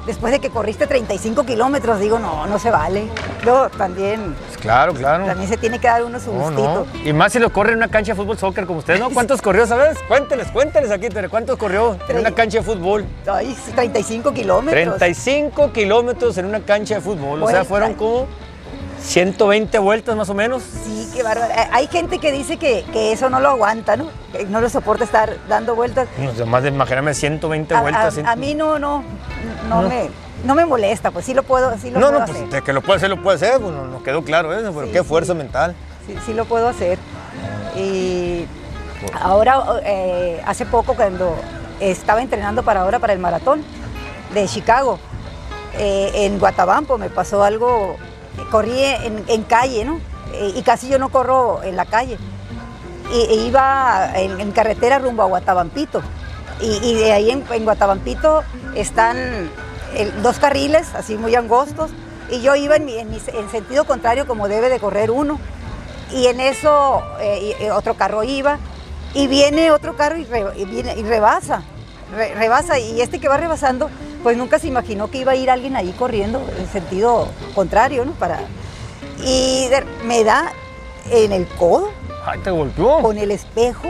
después 0.06 0.32
de 0.32 0.40
que 0.40 0.50
corriste 0.50 0.86
35 0.86 1.44
kilómetros, 1.44 2.00
digo, 2.00 2.18
no, 2.18 2.46
no 2.46 2.58
se 2.58 2.70
vale. 2.70 3.08
Yo 3.44 3.68
también 3.70 4.34
Claro, 4.60 4.94
claro. 4.94 5.26
También 5.26 5.48
se 5.50 5.56
tiene 5.56 5.78
que 5.80 5.88
dar 5.88 6.04
uno 6.04 6.18
su 6.20 6.32
No, 6.32 6.44
gustito. 6.44 6.86
no. 6.92 7.08
Y 7.08 7.12
más 7.12 7.32
si 7.32 7.38
lo 7.38 7.52
corre 7.52 7.72
en 7.72 7.78
una 7.78 7.88
cancha 7.88 8.12
de 8.12 8.16
fútbol 8.16 8.38
soccer 8.38 8.64
como 8.66 8.78
ustedes, 8.78 8.98
¿no? 9.00 9.10
¿Cuántos 9.14 9.42
corrió, 9.42 9.66
sabes? 9.66 9.98
Cuénteles, 10.08 10.48
cuénteles 10.52 10.90
aquí, 10.90 11.08
¿cuántos 11.28 11.56
corrió 11.58 11.96
en 12.08 12.18
una 12.18 12.32
cancha 12.32 12.58
de 12.58 12.64
fútbol? 12.64 13.04
Ay, 13.30 13.54
sí, 13.64 13.72
35 13.72 14.32
kilómetros. 14.32 14.96
35 14.96 15.72
kilómetros 15.72 16.38
en 16.38 16.46
una 16.46 16.60
cancha 16.60 16.94
de 16.96 17.00
fútbol. 17.00 17.42
O 17.42 17.46
sea, 17.48 17.58
Vuelta. 17.58 17.64
fueron 17.64 17.94
como 17.94 18.26
120 19.02 19.78
vueltas 19.78 20.16
más 20.16 20.28
o 20.30 20.34
menos. 20.34 20.62
Sí, 20.62 21.08
qué 21.14 21.22
bárbaro. 21.22 21.52
Eh, 21.52 21.68
Hay 21.72 21.86
gente 21.88 22.18
que 22.18 22.32
dice 22.32 22.56
que, 22.56 22.84
que 22.92 23.12
eso 23.12 23.28
no 23.30 23.40
lo 23.40 23.50
aguanta, 23.50 23.96
¿no? 23.96 24.08
Que 24.32 24.44
no 24.46 24.60
lo 24.60 24.68
soporta 24.68 25.04
estar 25.04 25.36
dando 25.48 25.74
vueltas. 25.74 26.08
No 26.18 26.46
más 26.46 26.62
de, 26.62 26.68
imagíname, 26.70 27.14
120 27.14 27.74
A, 27.74 27.80
vueltas. 27.82 28.18
a- 28.18 28.32
a 28.32 28.36
mí 28.36 28.54
no, 28.54 28.78
no, 28.78 29.02
no, 29.68 29.82
Me, 29.82 30.10
no 30.44 30.54
me 30.54 30.64
molesta, 30.66 31.10
pues 31.10 31.24
sí 31.26 31.34
lo 31.34 31.42
puedo, 31.42 31.76
sí 31.78 31.90
lo 31.90 32.00
no, 32.00 32.06
puedo 32.08 32.20
no, 32.20 32.26
pues 32.26 32.38
hacer. 32.38 32.50
de 32.50 32.62
que 32.62 32.72
lo 32.72 32.80
puede 32.82 32.96
hacer, 32.98 33.10
lo 33.10 33.22
puede 33.22 33.36
hacer. 33.36 33.60
Pues 33.60 33.74
no- 33.74 33.86
nos 33.86 34.02
quedó 34.02 34.22
claro 34.22 34.52
eso, 34.56 34.72
pero 34.72 34.86
Sí, 34.86 34.92
qué 34.92 35.00
sí. 35.00 35.04
fuerza 35.04 35.34
mental. 35.34 35.74
Sí, 36.06 36.16
sí 36.26 36.32
lo 36.34 36.44
puedo 36.44 36.68
hacer. 36.68 36.98
Y 37.76 38.46
ahora, 39.20 39.62
eh, 39.84 40.40
hace 40.46 40.64
poco 40.66 40.94
cuando 40.94 41.34
estaba 41.80 42.22
entrenando 42.22 42.62
para 42.62 42.82
ahora 42.82 42.98
para 42.98 43.12
el 43.12 43.18
maratón 43.18 43.64
de 44.34 44.46
Chicago, 44.46 44.98
eh, 45.74 46.10
en 46.14 46.38
Guatabampo 46.38 46.98
me 46.98 47.08
pasó 47.10 47.42
algo, 47.42 47.96
corrí 48.50 48.82
en, 48.82 49.42
calle, 49.44 49.84
¿no? 49.84 50.00
Eh, 50.32 50.52
y 50.56 50.62
casi 50.62 50.88
yo 50.88 50.98
no 50.98 51.10
corro 51.10 51.62
en 51.62 51.76
la 51.76 51.84
calle. 51.84 52.18
Y, 53.12 53.20
e 53.20 53.34
iba 53.46 54.10
en, 54.14 54.52
carretera 54.52 54.98
rumbo 54.98 55.22
a 55.22 55.26
Guatabampito. 55.26 56.02
Y, 56.60 56.78
y 56.82 56.94
de 56.94 57.12
ahí 57.12 57.30
en, 57.30 57.44
en 57.50 57.64
Guatabampito 57.64 58.42
están 58.74 59.50
dos 60.22 60.38
carriles, 60.38 60.94
así 60.94 61.16
muy 61.16 61.34
angostos, 61.34 61.90
y 62.30 62.40
yo 62.40 62.54
iba 62.56 62.76
en, 62.76 63.20
sentido 63.50 63.84
contrario 63.84 64.26
como 64.26 64.48
debe 64.48 64.68
de 64.68 64.80
correr 64.80 65.10
uno. 65.10 65.38
Y 66.12 66.26
en 66.26 66.40
eso 66.40 67.02
eh, 67.20 67.70
otro 67.72 67.94
carro 67.94 68.22
iba, 68.22 68.58
y 69.14 69.26
viene 69.26 69.70
otro 69.70 69.96
carro 69.96 70.16
y, 70.16 70.24
rebasa, 70.24 71.62
re- 72.14 72.34
rebasa, 72.34 72.78
y 72.78 73.00
este 73.00 73.18
que 73.18 73.28
va 73.28 73.36
rebasando, 73.36 73.90
pues 74.22 74.36
nunca 74.36 74.58
se 74.58 74.68
imaginó 74.68 75.10
que 75.10 75.18
iba 75.18 75.32
a 75.32 75.36
ir 75.36 75.50
alguien 75.50 75.76
ahí 75.76 75.92
corriendo 75.98 76.42
en 76.58 76.68
sentido 76.68 77.28
contrario, 77.54 78.04
¿no? 78.04 78.12
Para, 78.12 78.40
y 79.24 79.66
me 80.04 80.24
da 80.24 80.52
en 81.10 81.32
el 81.32 81.46
codo, 81.46 81.90
Ay, 82.24 82.38
te 82.40 82.50
golpeó. 82.50 83.00
con 83.02 83.18
el 83.18 83.30
espejo. 83.30 83.88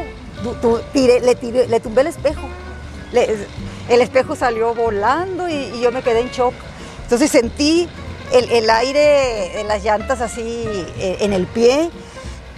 Tiré- 0.93 1.21
le, 1.21 1.37
tiré- 1.37 1.67
le 1.69 1.81
tumbé 1.81 2.01
el 2.01 2.07
espejo. 2.09 2.43
Le- 3.13 3.47
el 3.89 4.01
espejo 4.01 4.35
salió 4.35 4.75
volando 4.75 5.49
y, 5.49 5.53
y 5.55 5.81
yo 5.81 5.93
me 5.93 6.03
quedé 6.03 6.21
en 6.21 6.31
shock. 6.31 6.55
Entonces 7.05 7.31
sentí 7.31 7.89
el, 8.33 8.51
el 8.51 8.71
aire 8.71 9.53
de 9.57 9.65
las 9.65 9.85
llantas 9.85 10.21
así 10.21 10.43
eh, 10.99 11.19
en 11.21 11.33
el 11.33 11.47
pie 11.47 11.91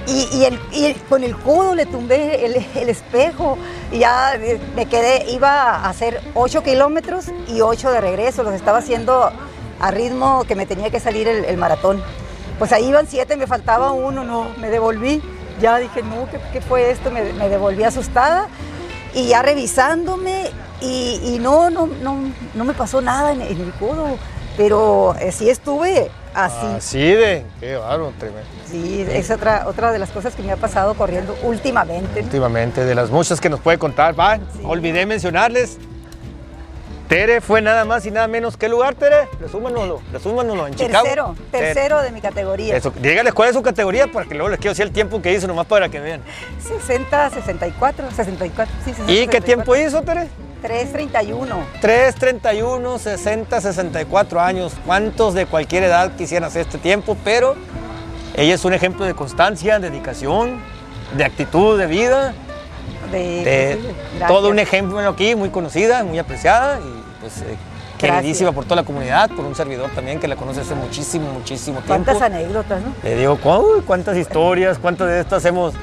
y, 0.07 0.29
y 0.37 0.45
el- 0.45 0.61
y 0.73 0.95
con 1.09 1.25
el 1.25 1.37
codo 1.37 1.75
le 1.75 1.87
tumbé 1.87 2.45
el, 2.47 2.65
el 2.75 2.89
espejo 2.89 3.57
y 3.93 3.99
ya 4.01 4.35
eh, 4.35 4.61
me 4.77 4.87
quedé, 4.87 5.31
iba 5.31 5.71
a 5.77 5.89
hacer 5.89 6.21
8 6.35 6.63
kilómetros 6.63 7.27
y 7.49 7.61
8 7.61 7.91
de 7.91 8.01
regreso, 8.01 8.43
los 8.43 8.55
estaba 8.55 8.79
haciendo 8.79 9.31
a 9.81 9.91
ritmo 9.91 10.45
que 10.45 10.55
me 10.55 10.67
tenía 10.67 10.91
que 10.91 11.01
salir 11.01 11.27
el, 11.29 11.45
el 11.45 11.57
maratón. 11.57 12.03
Pues 12.59 12.73
ahí 12.73 12.87
iban 12.89 13.07
7, 13.09 13.37
me 13.37 13.47
faltaba 13.47 13.91
uno, 13.93 14.25
no, 14.25 14.49
me 14.61 14.71
devolví. 14.71 15.21
Ya 15.61 15.79
dije, 15.79 16.03
no, 16.03 16.29
¿qué, 16.31 16.39
qué 16.53 16.61
fue 16.61 16.91
esto? 16.91 17.11
Me, 17.11 17.33
me 17.33 17.49
devolví 17.49 17.83
asustada 17.85 18.49
y 19.15 19.29
ya 19.29 19.43
revisándome 19.43 20.51
y, 20.81 21.21
y 21.25 21.39
no, 21.41 21.71
no, 21.71 21.87
no, 21.87 22.17
no 22.55 22.65
me 22.65 22.75
pasó 22.75 23.01
nada 23.01 23.33
en, 23.33 23.41
en 23.43 23.61
el 23.61 23.73
codo, 23.75 24.19
pero 24.57 25.15
eh, 25.21 25.33
sí 25.33 25.49
estuve 25.51 26.11
así. 26.35 26.67
Así 26.67 26.99
de. 26.99 27.45
Qué 27.61 27.76
bárbaro, 27.76 28.12
tremendo. 28.19 28.49
Sí, 28.71 29.07
es 29.09 29.31
otra, 29.31 29.64
otra 29.66 29.92
de 29.92 29.99
las 29.99 30.11
cosas 30.11 30.35
que 30.35 30.42
me 30.42 30.53
ha 30.53 30.57
pasado 30.57 30.94
corriendo 30.94 31.37
últimamente. 31.42 32.20
¿no? 32.20 32.27
Últimamente, 32.27 32.85
de 32.85 32.94
las 32.94 33.11
muchas 33.11 33.40
que 33.40 33.49
nos 33.49 33.61
puede 33.61 33.79
contar. 33.79 34.18
Va, 34.18 34.38
olvidé 34.64 35.07
mencionarles. 35.07 35.79
Tere 37.09 37.40
fue 37.40 37.61
nada 37.61 37.85
más 37.85 38.07
y 38.07 38.11
nada 38.11 38.27
menos. 38.27 38.57
¿Qué 38.57 38.69
lugar, 38.69 38.95
Tere? 38.95 39.29
Resúmanoslo, 39.40 40.01
resúmanoslo. 40.12 40.67
En 40.67 40.75
Chicago. 40.75 41.05
Tercero, 41.05 41.35
Tere. 41.51 41.64
tercero 41.67 42.03
de 42.03 42.11
mi 42.11 42.21
categoría. 42.21 42.77
Eso, 42.77 42.93
dígales 42.99 43.35
cuál 43.35 43.51
es 43.51 43.55
su 43.55 43.62
categoría 43.62 44.07
para 44.07 44.27
que 44.27 44.35
luego 44.35 44.49
les 44.49 44.59
quiero 44.59 44.71
decir 44.73 44.87
el 44.87 44.93
tiempo 44.93 45.21
que 45.21 45.33
hizo, 45.33 45.47
nomás 45.47 45.67
para 45.67 45.88
que 45.88 46.01
vean. 46.01 46.23
60, 46.67 47.31
64, 47.31 48.11
64, 48.11 48.75
sí, 48.85 48.90
60, 48.90 49.12
¿Y 49.12 49.17
qué 49.27 49.37
64. 49.38 49.45
tiempo 49.45 49.77
hizo, 49.77 50.03
Tere? 50.03 50.29
331. 50.62 51.57
3, 51.83 52.14
31, 52.14 52.99
60, 52.99 53.61
64 53.61 54.40
años. 54.40 54.73
¿Cuántos 54.87 55.35
de 55.35 55.45
cualquier 55.45 55.83
edad 55.85 56.17
quisieran 56.17 56.49
hacer 56.49 56.62
este 56.62 56.79
tiempo? 56.79 57.19
Pero 57.23 57.55
ella 58.35 58.55
es 58.55 58.64
un 58.64 58.73
ejemplo 58.73 59.05
de 59.05 59.12
constancia, 59.14 59.79
dedicación, 59.79 60.59
de 61.19 61.25
actitud 61.25 61.79
de 61.79 61.87
vida, 61.87 62.33
De, 63.18 63.44
de 63.44 63.94
pues, 64.18 64.29
todo 64.29 64.48
un 64.50 64.59
ejemplo 64.59 64.98
aquí, 65.09 65.35
muy 65.35 65.50
conocida, 65.50 66.05
muy 66.05 66.18
apreciada 66.18 66.79
y 66.81 67.03
pues 67.20 67.38
eh, 67.42 67.57
queridísima 67.98 68.53
por 68.53 68.64
toda 68.64 68.77
la 68.77 68.85
comunidad, 68.85 69.31
por 69.31 69.44
un 69.44 69.55
servidor 69.55 69.90
también 69.94 70.20
que 70.20 70.29
la 70.29 70.37
conoce 70.37 70.61
hace 70.61 70.74
muchísimo, 70.74 71.33
muchísimo 71.33 71.81
tiempo. 71.81 72.05
Cuántas 72.05 72.22
anécdotas, 72.22 72.83
¿no? 72.83 72.92
Le 73.03 73.16
digo, 73.16 73.38
"Uy, 73.42 73.83
cuántas 73.87 74.16
historias, 74.16 74.79
cuántas 74.79 75.09
de 75.09 75.20
estas 75.20 75.44
hemos, 75.44 75.74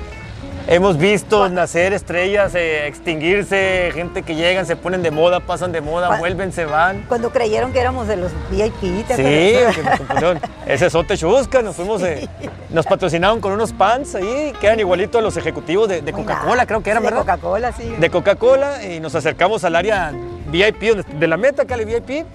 hemos 0.67 0.97
visto 0.97 1.49
nacer 1.49 1.93
estrellas, 1.93 2.53
eh, 2.55 2.87
extinguirse, 2.87 3.91
gente 3.93 4.23
que 4.23 4.35
llegan, 4.35 4.65
se 4.65 4.75
ponen 4.75 5.03
de 5.03 5.11
moda, 5.11 5.39
pasan 5.39 5.71
de 5.71 5.81
moda, 5.81 6.17
vuelven, 6.17 6.51
se 6.51 6.65
van. 6.65 7.05
Cuando 7.07 7.31
creyeron 7.31 7.73
que 7.73 7.79
éramos 7.79 8.07
de 8.07 8.17
los 8.17 8.31
VIP, 8.49 9.05
¿te 9.07 9.15
Sí, 9.15 9.23
que. 9.23 10.37
Ese 10.65 10.85
es 10.87 10.95
Ote 10.95 11.17
Chusca, 11.17 11.61
nos 11.61 11.75
fuimos, 11.75 12.01
eh, 12.03 12.27
nos 12.69 12.85
patrocinaron 12.85 13.41
con 13.41 13.51
unos 13.53 13.73
pants 13.73 14.15
ahí, 14.15 14.53
que 14.59 14.67
eran 14.67 14.79
igualitos 14.79 15.19
a 15.19 15.21
los 15.21 15.35
ejecutivos 15.37 15.89
de, 15.89 16.01
de 16.01 16.13
Coca-Cola, 16.13 16.65
creo 16.65 16.81
que 16.81 16.91
eran, 16.91 17.03
De 17.03 17.09
¿verdad? 17.09 17.21
Coca-Cola, 17.21 17.71
sí. 17.73 17.95
de 17.97 18.09
Coca-Cola 18.09 18.83
y 18.83 18.99
nos 18.99 19.15
acercamos 19.15 19.63
al 19.63 19.75
área 19.75 20.13
VIP, 20.47 20.81
de 20.95 21.27
la 21.27 21.37
meta, 21.37 21.63
acá 21.63 21.75
al 21.75 21.85
VIP. 21.85 22.25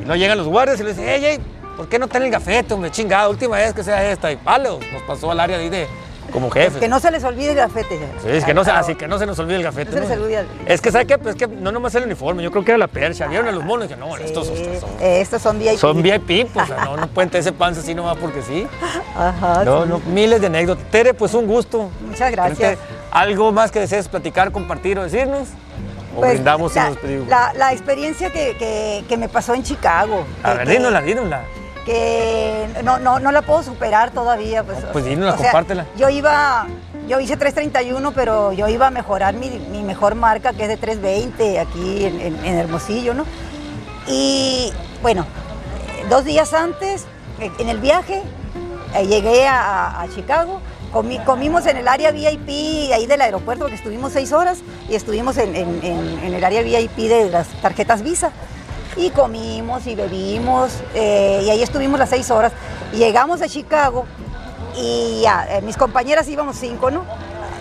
Y 0.00 0.04
no 0.04 0.16
llegan 0.16 0.36
los 0.38 0.48
guardias 0.48 0.80
y 0.80 0.82
le 0.82 0.90
dicen, 0.90 1.04
hey, 1.06 1.20
hey, 1.22 1.38
¿por 1.76 1.88
qué 1.88 1.98
no 1.98 2.08
traen 2.08 2.26
el 2.26 2.32
gafete, 2.32 2.74
hombre? 2.74 2.90
Chingada, 2.90 3.28
última 3.28 3.56
vez 3.56 3.72
que 3.72 3.84
sea 3.84 4.10
esta. 4.10 4.32
Y 4.32 4.36
vale, 4.42 4.70
nos 4.70 5.02
pasó 5.06 5.30
al 5.30 5.38
área 5.38 5.56
de 5.56 5.64
ahí 5.64 5.70
de 5.70 5.86
como 6.34 6.50
jefes. 6.50 6.80
Que 6.80 6.88
no 6.88 7.00
se 7.00 7.10
les 7.10 7.24
olvide 7.24 7.50
el 7.52 7.56
gafete. 7.56 7.96
Sí, 8.22 8.28
es 8.28 8.44
que 8.44 8.52
no, 8.52 8.64
se, 8.64 8.72
así 8.72 8.94
que 8.96 9.08
no 9.08 9.18
se 9.18 9.24
nos 9.24 9.38
olvide 9.38 9.56
el 9.56 9.62
gafete. 9.62 9.92
No 9.98 10.06
se 10.06 10.08
les 10.16 10.18
olvide 10.18 10.40
el- 10.40 10.46
Es 10.66 10.80
que, 10.82 10.90
¿sabe 10.92 11.06
qué? 11.06 11.16
Pues 11.16 11.36
es 11.36 11.38
que 11.40 11.46
no 11.46 11.72
nomás 11.72 11.94
el 11.94 12.02
uniforme, 12.04 12.42
yo 12.42 12.50
creo 12.50 12.64
que 12.64 12.72
era 12.72 12.78
la 12.78 12.88
percha. 12.88 13.26
Vieron 13.28 13.48
a 13.48 13.52
los 13.52 13.64
monos 13.64 13.86
y 13.86 13.88
que 13.88 13.96
no, 13.96 14.14
Sí, 14.16 14.24
estos, 14.24 14.48
estos 14.48 14.80
son, 14.80 14.90
eh, 15.00 15.20
estos 15.20 15.40
son 15.40 15.58
VIP. 15.58 15.78
son 15.78 16.02
VIP, 16.02 16.46
pues, 16.52 16.64
o 16.70 16.74
sea, 16.74 16.84
no, 16.84 16.96
no 16.96 17.06
pueden 17.06 17.30
tener 17.30 17.40
ese 17.42 17.52
panza 17.52 17.80
así 17.80 17.94
nomás 17.94 18.16
porque 18.18 18.42
sí. 18.42 18.66
Ajá, 19.16 19.64
No, 19.64 19.84
sí. 19.84 19.88
no, 19.88 20.00
miles 20.00 20.40
de 20.40 20.48
anécdotas. 20.48 20.84
Tere, 20.90 21.14
pues 21.14 21.32
un 21.34 21.46
gusto. 21.46 21.88
Muchas 22.06 22.30
gracias. 22.32 22.78
¿Algo 23.12 23.52
más 23.52 23.70
que 23.70 23.78
desees 23.80 24.08
platicar, 24.08 24.50
compartir 24.50 24.98
o 24.98 25.04
decirnos? 25.04 25.48
¿O 26.16 26.18
Pues, 26.20 26.32
brindamos 26.34 26.72
y 26.72 26.74
la, 26.76 26.84
nos 26.86 26.94
despedimos? 26.94 27.28
la, 27.28 27.52
la 27.54 27.72
experiencia 27.72 28.30
que, 28.30 28.56
que- 28.58 29.04
que 29.08 29.16
me 29.16 29.28
pasó 29.28 29.54
en 29.54 29.62
Chicago. 29.62 30.24
A 30.42 30.54
ver, 30.54 30.68
dínosla, 30.68 31.00
dínosla. 31.00 31.42
Que 31.84 32.68
no, 32.82 32.98
no, 32.98 33.18
no 33.18 33.30
la 33.32 33.42
puedo 33.42 33.62
superar 33.62 34.10
todavía. 34.10 34.62
Pues, 34.62 34.82
No, 34.82 34.92
pues 34.92 35.04
dínosla, 35.04 35.34
o 35.34 35.36
sea, 35.38 35.46
compártela. 35.52 35.86
Yo 35.96 36.08
iba, 36.08 36.66
yo 37.08 37.20
hice 37.20 37.38
3.31, 37.38 38.12
pero 38.14 38.52
yo 38.52 38.68
iba 38.68 38.86
a 38.86 38.90
mejorar 38.90 39.34
mi, 39.34 39.50
mi 39.50 39.82
mejor 39.82 40.14
marca, 40.14 40.52
que 40.52 40.62
es 40.64 40.68
de 40.68 40.78
3.20 40.80 41.58
aquí 41.60 42.04
en, 42.04 42.20
en- 42.20 42.44
en 42.44 42.58
Hermosillo, 42.58 43.14
¿no? 43.14 43.24
Y 44.06 44.72
bueno, 45.02 45.26
dos 46.10 46.24
días 46.24 46.52
antes, 46.54 47.04
eh, 47.40 47.50
en 47.58 47.68
el 47.68 47.78
viaje, 47.80 48.22
eh, 48.94 49.06
llegué 49.06 49.46
a, 49.46 50.00
a 50.02 50.08
Chicago, 50.08 50.60
comi- 50.92 51.22
comimos 51.24 51.66
en 51.66 51.76
el 51.78 51.88
área 51.88 52.10
VIP 52.12 52.92
ahí 52.92 53.06
del 53.06 53.20
aeropuerto, 53.20 53.64
porque 53.64 53.76
estuvimos 53.76 54.12
seis 54.12 54.32
horas, 54.32 54.58
y 54.88 54.94
estuvimos 54.94 55.36
en- 55.38 55.54
en 55.56 56.34
el 56.34 56.44
área 56.44 56.62
VIP 56.62 57.08
de 57.08 57.30
las 57.30 57.48
tarjetas 57.62 58.02
Visa. 58.02 58.30
Y 58.96 59.10
comimos 59.10 59.86
y 59.86 59.94
bebimos, 59.94 60.72
eh, 60.94 61.42
y 61.44 61.50
ahí 61.50 61.62
estuvimos 61.62 61.98
las 61.98 62.10
seis 62.10 62.30
horas. 62.30 62.52
Llegamos 62.92 63.42
a 63.42 63.48
Chicago, 63.48 64.04
y 64.76 65.20
ya, 65.22 65.46
eh, 65.50 65.62
mis 65.62 65.76
compañeras 65.76 66.28
íbamos 66.28 66.56
cinco, 66.56 66.90
¿no? 66.90 67.04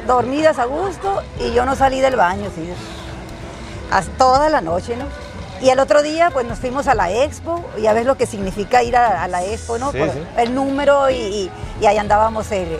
Dormidas 0.07 0.59
a 0.59 0.65
gusto, 0.65 1.21
y 1.39 1.51
yo 1.53 1.65
no 1.65 1.75
salí 1.75 2.01
del 2.01 2.15
baño, 2.15 2.49
sí. 2.55 2.69
Hasta 3.91 4.11
toda 4.17 4.49
la 4.49 4.61
noche, 4.61 4.95
¿no? 4.95 5.05
Y 5.61 5.69
el 5.69 5.79
otro 5.79 6.01
día, 6.03 6.29
pues 6.31 6.45
nos 6.45 6.59
fuimos 6.59 6.87
a 6.87 6.93
la 6.93 7.09
expo, 7.11 7.63
ya 7.81 7.93
ves 7.93 8.05
lo 8.05 8.15
que 8.17 8.25
significa 8.25 8.83
ir 8.83 8.95
a, 8.97 9.23
a 9.23 9.27
la 9.27 9.43
expo, 9.45 9.77
¿no? 9.77 9.91
Sí, 9.91 9.97
Por 9.97 10.09
sí. 10.09 10.19
El 10.37 10.53
número 10.53 11.09
y, 11.09 11.13
y- 11.15 11.51
y 11.81 11.85
ahí 11.85 11.97
andábamos 11.97 12.51
eh, 12.51 12.79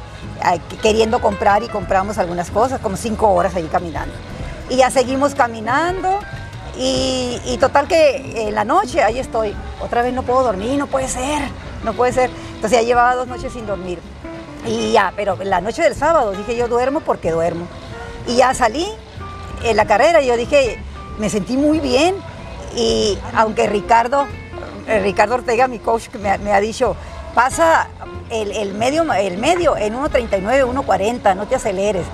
queriendo 0.81 1.21
comprar 1.21 1.63
y 1.63 1.69
compramos 1.69 2.17
algunas 2.17 2.51
cosas, 2.51 2.79
como 2.81 2.97
cinco 2.97 3.29
horas 3.29 3.55
ahí 3.55 3.67
caminando. 3.71 4.13
Y 4.69 4.75
ya 4.77 4.91
seguimos 4.91 5.33
caminando 5.33 6.19
y, 6.75 7.57
total 7.59 7.87
que 7.87 8.47
en 8.47 8.55
la 8.55 8.63
noche 8.63 9.03
ahí 9.03 9.19
estoy, 9.19 9.55
otra 9.81 10.01
vez 10.01 10.13
no 10.13 10.23
puedo 10.23 10.43
dormir, 10.43 10.77
no 10.77 10.87
puede 10.87 11.07
ser, 11.07 11.41
no 11.83 11.93
puede 11.93 12.13
ser. 12.13 12.29
Entonces 12.55 12.79
ya 12.79 12.81
llevaba 12.81 13.15
dos 13.15 13.27
noches 13.27 13.53
sin 13.53 13.65
dormir. 13.65 13.99
Y 14.65 14.91
ya, 14.91 15.13
pero 15.15 15.37
la 15.43 15.61
noche 15.61 15.81
del 15.81 15.95
sábado 15.95 16.31
dije 16.31 16.55
yo 16.55 16.67
duermo 16.67 17.01
porque 17.01 17.31
duermo. 17.31 17.67
Y 18.27 18.37
ya 18.37 18.53
salí 18.53 18.87
en 19.63 19.77
la 19.77 19.85
carrera 19.85 20.21
y 20.21 20.27
yo 20.27 20.37
dije, 20.37 20.79
me 21.19 21.29
sentí 21.29 21.57
muy 21.57 21.79
bien. 21.79 22.15
Y 22.75 23.17
aunque 23.35 23.67
Ricardo, 23.67 24.25
eh, 24.87 24.99
Ricardo 24.99 25.35
Ortega, 25.35 25.67
mi 25.67 25.79
coach, 25.79 26.09
me, 26.15 26.37
me 26.39 26.53
ha 26.53 26.59
dicho 26.59 26.95
pasa 27.33 27.87
el, 28.29 28.51
el 28.51 28.73
medio, 28.73 29.11
el 29.13 29.37
medio 29.37 29.75
en 29.77 29.95
1.39, 29.95 30.65
1.40, 30.65 31.35
no 31.35 31.47
te 31.47 31.55
aceleres. 31.55 32.05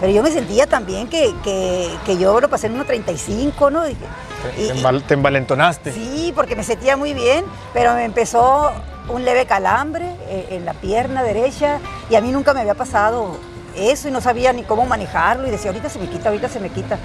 Pero 0.00 0.12
yo 0.12 0.22
me 0.22 0.30
sentía 0.30 0.66
también 0.66 1.08
que, 1.08 1.34
que, 1.42 1.90
que 2.04 2.18
yo 2.18 2.40
lo 2.40 2.48
pasé 2.50 2.66
en 2.66 2.78
1.35, 2.78 3.72
¿no? 3.72 3.88
Y- 3.88 3.94
Te, 3.94 4.62
y- 4.62 4.68
te 4.68 4.74
enval- 4.74 5.02
te 5.06 5.14
envalentonaste. 5.14 5.92
Sí, 5.92 6.32
porque 6.34 6.54
me 6.54 6.62
sentía 6.62 6.96
muy 6.96 7.14
bien, 7.14 7.44
pero 7.72 7.94
me 7.94 8.04
empezó 8.04 8.70
un 9.08 9.24
leve 9.24 9.46
calambre 9.46 10.04
eh, 10.28 10.48
en 10.50 10.64
la 10.64 10.74
pierna 10.74 11.22
derecha 11.22 11.78
y 12.10 12.16
a 12.16 12.20
mí 12.20 12.30
nunca 12.32 12.52
me 12.52 12.60
había 12.60 12.74
pasado 12.74 13.36
eso 13.76 14.08
y 14.08 14.10
no 14.10 14.20
sabía 14.20 14.52
ni 14.52 14.62
cómo 14.64 14.84
manejarlo 14.84 15.46
y 15.46 15.50
decía, 15.50 15.70
ahorita 15.70 15.88
se 15.88 15.98
me 15.98 16.08
quita, 16.08 16.28
ahorita 16.28 16.48
se 16.48 16.60
me 16.60 16.68
quita. 16.70 16.98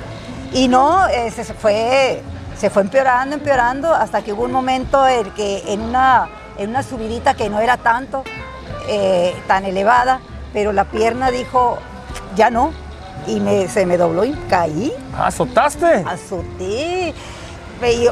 Y 0.54 0.68
no, 0.68 1.08
eh, 1.08 1.32
se 1.32 1.44
se 1.46 1.54
fue, 1.54 2.22
se 2.58 2.70
fue 2.70 2.82
empeorando, 2.82 3.36
empeorando, 3.36 3.94
hasta 3.94 4.22
que 4.22 4.34
hubo 4.34 4.44
un 4.44 4.52
momento 4.52 5.08
en 5.08 5.32
que 5.32 5.64
en 5.72 5.82
una, 5.82 6.28
en 6.58 6.70
una 6.72 6.84
subidita 6.84 7.34
que 7.36 7.50
no 7.50 7.60
era 7.62 7.78
tanto, 7.78 8.24
eh, 8.90 9.34
tan 9.48 9.64
elevada, 9.66 10.20
pero 10.54 10.74
la 10.74 10.86
pierna 10.86 11.32
dijo, 11.32 11.78
ya 12.36 12.50
no, 12.50 12.72
y 13.28 13.40
me- 13.40 13.68
se 13.68 13.86
me 13.86 13.98
dobló 13.98 14.24
y 14.26 14.34
caí. 14.50 14.94
¿azotaste? 15.18 16.04
azoté, 16.08 17.14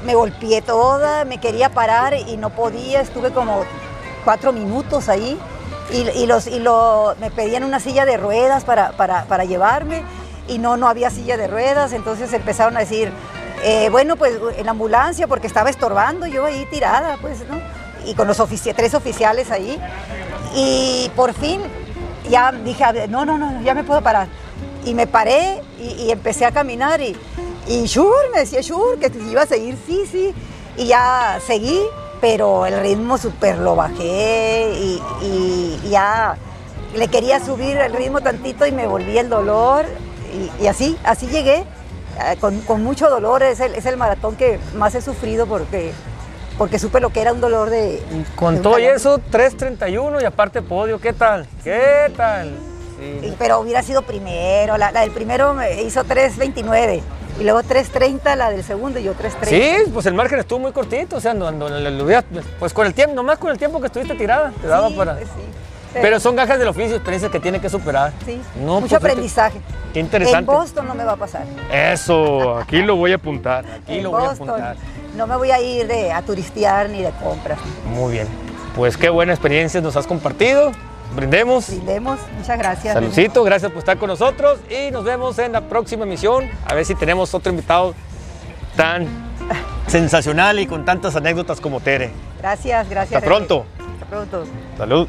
me, 0.04 0.14
golpeé 0.16 0.62
toda, 0.62 1.26
me 1.26 1.38
quería 1.40 1.70
parar 1.70 2.14
y 2.16 2.38
no 2.38 2.50
podía, 2.50 3.02
estuve 3.02 3.32
como 3.32 3.64
cuatro 4.26 4.52
minutos 4.52 5.10
ahí. 5.10 5.38
Y, 5.92 6.08
y 6.20 6.26
los, 6.28 6.46
y 6.48 6.60
lo, 6.60 7.16
me 7.20 7.32
pedían 7.32 7.64
una 7.64 7.80
silla 7.80 8.06
de 8.06 8.18
ruedas 8.18 8.64
para, 8.64 8.92
para- 8.92 9.26
para 9.26 9.44
llevarme. 9.46 10.04
Y 10.48 10.58
no, 10.58 10.78
no 10.78 10.88
había 10.88 11.10
silla 11.12 11.38
de 11.38 11.48
ruedas, 11.48 11.94
entonces 11.94 12.34
empezaron 12.34 12.76
a 12.76 12.80
decir, 12.80 13.12
eh, 13.64 13.90
bueno, 13.92 14.16
pues 14.16 14.34
en 14.58 14.66
la 14.66 14.72
ambulancia 14.72 15.28
porque 15.28 15.46
estaba 15.46 15.70
estorbando 15.70 16.26
yo 16.26 16.46
ahí 16.46 16.66
tirada, 16.72 17.18
pues, 17.22 17.40
¿no? 17.48 17.60
Y 18.06 18.16
con 18.16 18.28
los 18.28 18.40
ofici- 18.40 18.74
tres 18.76 18.96
oficiales 18.96 19.52
ahí. 19.52 19.80
Y 20.56 21.12
por 21.16 21.34
fin 21.34 21.62
ya 22.30 22.52
dije, 22.52 23.08
no, 23.10 23.26
no, 23.26 23.38
no, 23.38 23.62
ya 23.62 23.74
me 23.74 23.84
puedo 23.84 24.02
parar. 24.02 24.28
Y 24.86 24.94
me 24.94 25.08
paré 25.08 25.62
y, 25.80 26.12
empecé 26.12 26.46
a 26.46 26.52
caminar 26.52 27.02
y, 27.02 27.16
y 27.68 27.86
Shur, 27.86 28.32
me 28.34 28.40
decía 28.40 28.62
Shur, 28.62 29.00
que 29.00 29.12
iba 29.30 29.42
a 29.42 29.46
seguir, 29.46 29.78
sí, 29.86 30.06
sí. 30.10 30.34
Y 30.78 30.88
ya 30.88 31.40
seguí, 31.46 31.80
pero 32.22 32.66
el 32.66 32.80
ritmo 32.80 33.18
súper 33.18 33.58
lo 33.58 33.76
bajé 33.76 34.72
y, 35.22 35.80
ya 35.90 36.38
le 36.96 37.08
quería 37.08 37.40
subir 37.40 37.78
el 37.78 37.94
ritmo 37.94 38.22
tantito 38.22 38.66
y 38.66 38.72
me 38.72 38.88
volví 38.88 39.18
el 39.18 39.30
dolor. 39.30 39.86
Y, 40.34 40.64
y 40.64 40.68
así, 40.68 40.98
así 41.04 41.28
llegué, 41.28 41.66
eh, 42.20 42.38
con, 42.40 42.60
con 42.62 42.84
mucho 42.84 43.10
dolor. 43.10 43.44
Es 43.44 43.60
el, 43.60 43.76
es 43.76 43.86
el 43.86 43.98
maratón 43.98 44.36
que 44.36 44.60
más 44.76 44.96
he 44.96 45.02
sufrido 45.02 45.48
porque, 45.48 45.92
porque 46.60 46.78
supe 46.78 47.00
lo 47.00 47.10
que 47.10 47.22
era 47.22 47.32
un 47.32 47.40
dolor 47.40 47.70
de... 47.70 48.04
Con 48.36 48.62
todo 48.62 48.78
y 48.80 48.84
eso, 48.86 49.20
3.31 49.32 50.22
y 50.22 50.26
aparte 50.26 50.62
podio, 50.62 51.00
¿qué 51.00 51.14
tal? 51.14 51.48
¿Qué 51.64 52.12
tal? 52.18 52.52
Sí. 53.00 53.34
Pero 53.40 53.62
hubiera 53.62 53.82
sido 53.82 54.02
primero. 54.02 54.78
La, 54.78 54.92
la 54.92 55.00
del 55.02 55.12
primero 55.12 55.54
me 55.54 55.82
hizo 55.84 56.04
3.29 56.04 57.02
y 57.40 57.44
luego 57.44 57.62
3.30 57.62 58.36
la 58.36 58.50
del 58.52 58.66
segundo 58.66 59.00
y 59.00 59.04
yo 59.04 59.14
3.30. 59.16 59.46
Sí, 59.46 59.92
pues 59.94 60.06
el 60.06 60.14
margen 60.16 60.38
estuvo 60.40 60.60
muy 60.60 60.74
cortito, 60.74 61.16
o 61.16 61.22
sea, 61.22 61.34
no, 61.34 61.50
no- 61.50 61.68
pues 62.60 62.74
con 62.74 62.86
el 62.86 62.94
tiempo, 62.94 63.16
nomás 63.16 63.38
con 63.38 63.52
el 63.52 63.58
tiempo 63.58 63.80
que 63.80 63.86
estuviste 63.88 64.16
tirada, 64.16 64.52
te 64.62 64.68
daba 64.68 64.90
Sí, 64.90 64.96
para... 64.96 65.16
pues 65.16 65.28
sí. 65.30 65.42
Pero 65.94 66.20
son 66.20 66.36
gajas 66.36 66.60
del 66.60 66.68
oficio, 66.68 66.96
experiencias 66.98 67.32
que 67.32 67.40
tiene 67.40 67.60
que 67.60 67.70
superar. 67.70 68.12
Sí, 68.26 68.40
No, 68.58 68.82
mucho 68.82 69.00
pues, 69.00 69.12
aprendizaje. 69.12 69.60
Qué 69.94 70.02
interesante. 70.02 70.40
En 70.40 70.46
Boston 70.46 70.88
no 70.88 70.94
me 70.94 71.04
va 71.04 71.14
a 71.14 71.16
pasar. 71.16 71.46
Eso, 71.72 72.58
aquí 72.58 72.82
lo 72.84 72.96
voy 72.96 73.14
a 73.14 73.16
apuntar. 73.16 73.66
Aquí 73.66 73.98
en 73.98 74.04
lo 74.04 74.12
voy 74.12 74.24
a 74.26 74.32
apuntar. 74.32 74.76
No 75.20 75.28
me 75.28 75.36
voy 75.36 75.52
a 75.52 75.60
ir 75.60 75.86
de, 75.86 76.14
a 76.14 76.22
turistear 76.22 76.90
ni 76.90 77.02
de 77.02 77.12
compras. 77.12 77.60
Muy 77.86 78.14
bien. 78.14 78.28
Pues 78.74 78.96
qué 78.96 79.10
buena 79.10 79.34
experiencia 79.34 79.82
nos 79.82 79.98
has 79.98 80.08
compartido. 80.08 80.72
Brindemos. 81.14 81.68
Brindemos. 81.68 82.20
Muchas 82.38 82.58
gracias. 82.58 82.94
Saludcito, 82.94 83.44
gracias 83.44 83.70
por 83.70 83.80
estar 83.80 83.98
con 83.98 84.08
nosotros 84.08 84.60
y 84.70 84.92
nos 84.92 85.04
vemos 85.04 85.38
en 85.40 85.52
la 85.52 85.62
próxima 85.62 86.06
emisión. 86.06 86.50
A 86.66 86.74
ver 86.74 86.86
si 86.86 86.96
tenemos 86.96 87.34
otro 87.34 87.52
invitado 87.52 87.94
tan 88.78 89.08
sensacional 89.88 90.58
y 90.58 90.68
con 90.68 90.86
tantas 90.86 91.18
anécdotas 91.18 91.60
como 91.60 91.82
Tere. 91.82 92.12
Gracias, 92.40 92.90
gracias. 92.90 93.18
Hasta 93.18 93.28
pronto. 93.28 93.66
Hasta 93.78 94.06
pronto. 94.06 94.44
Salud. 94.78 95.08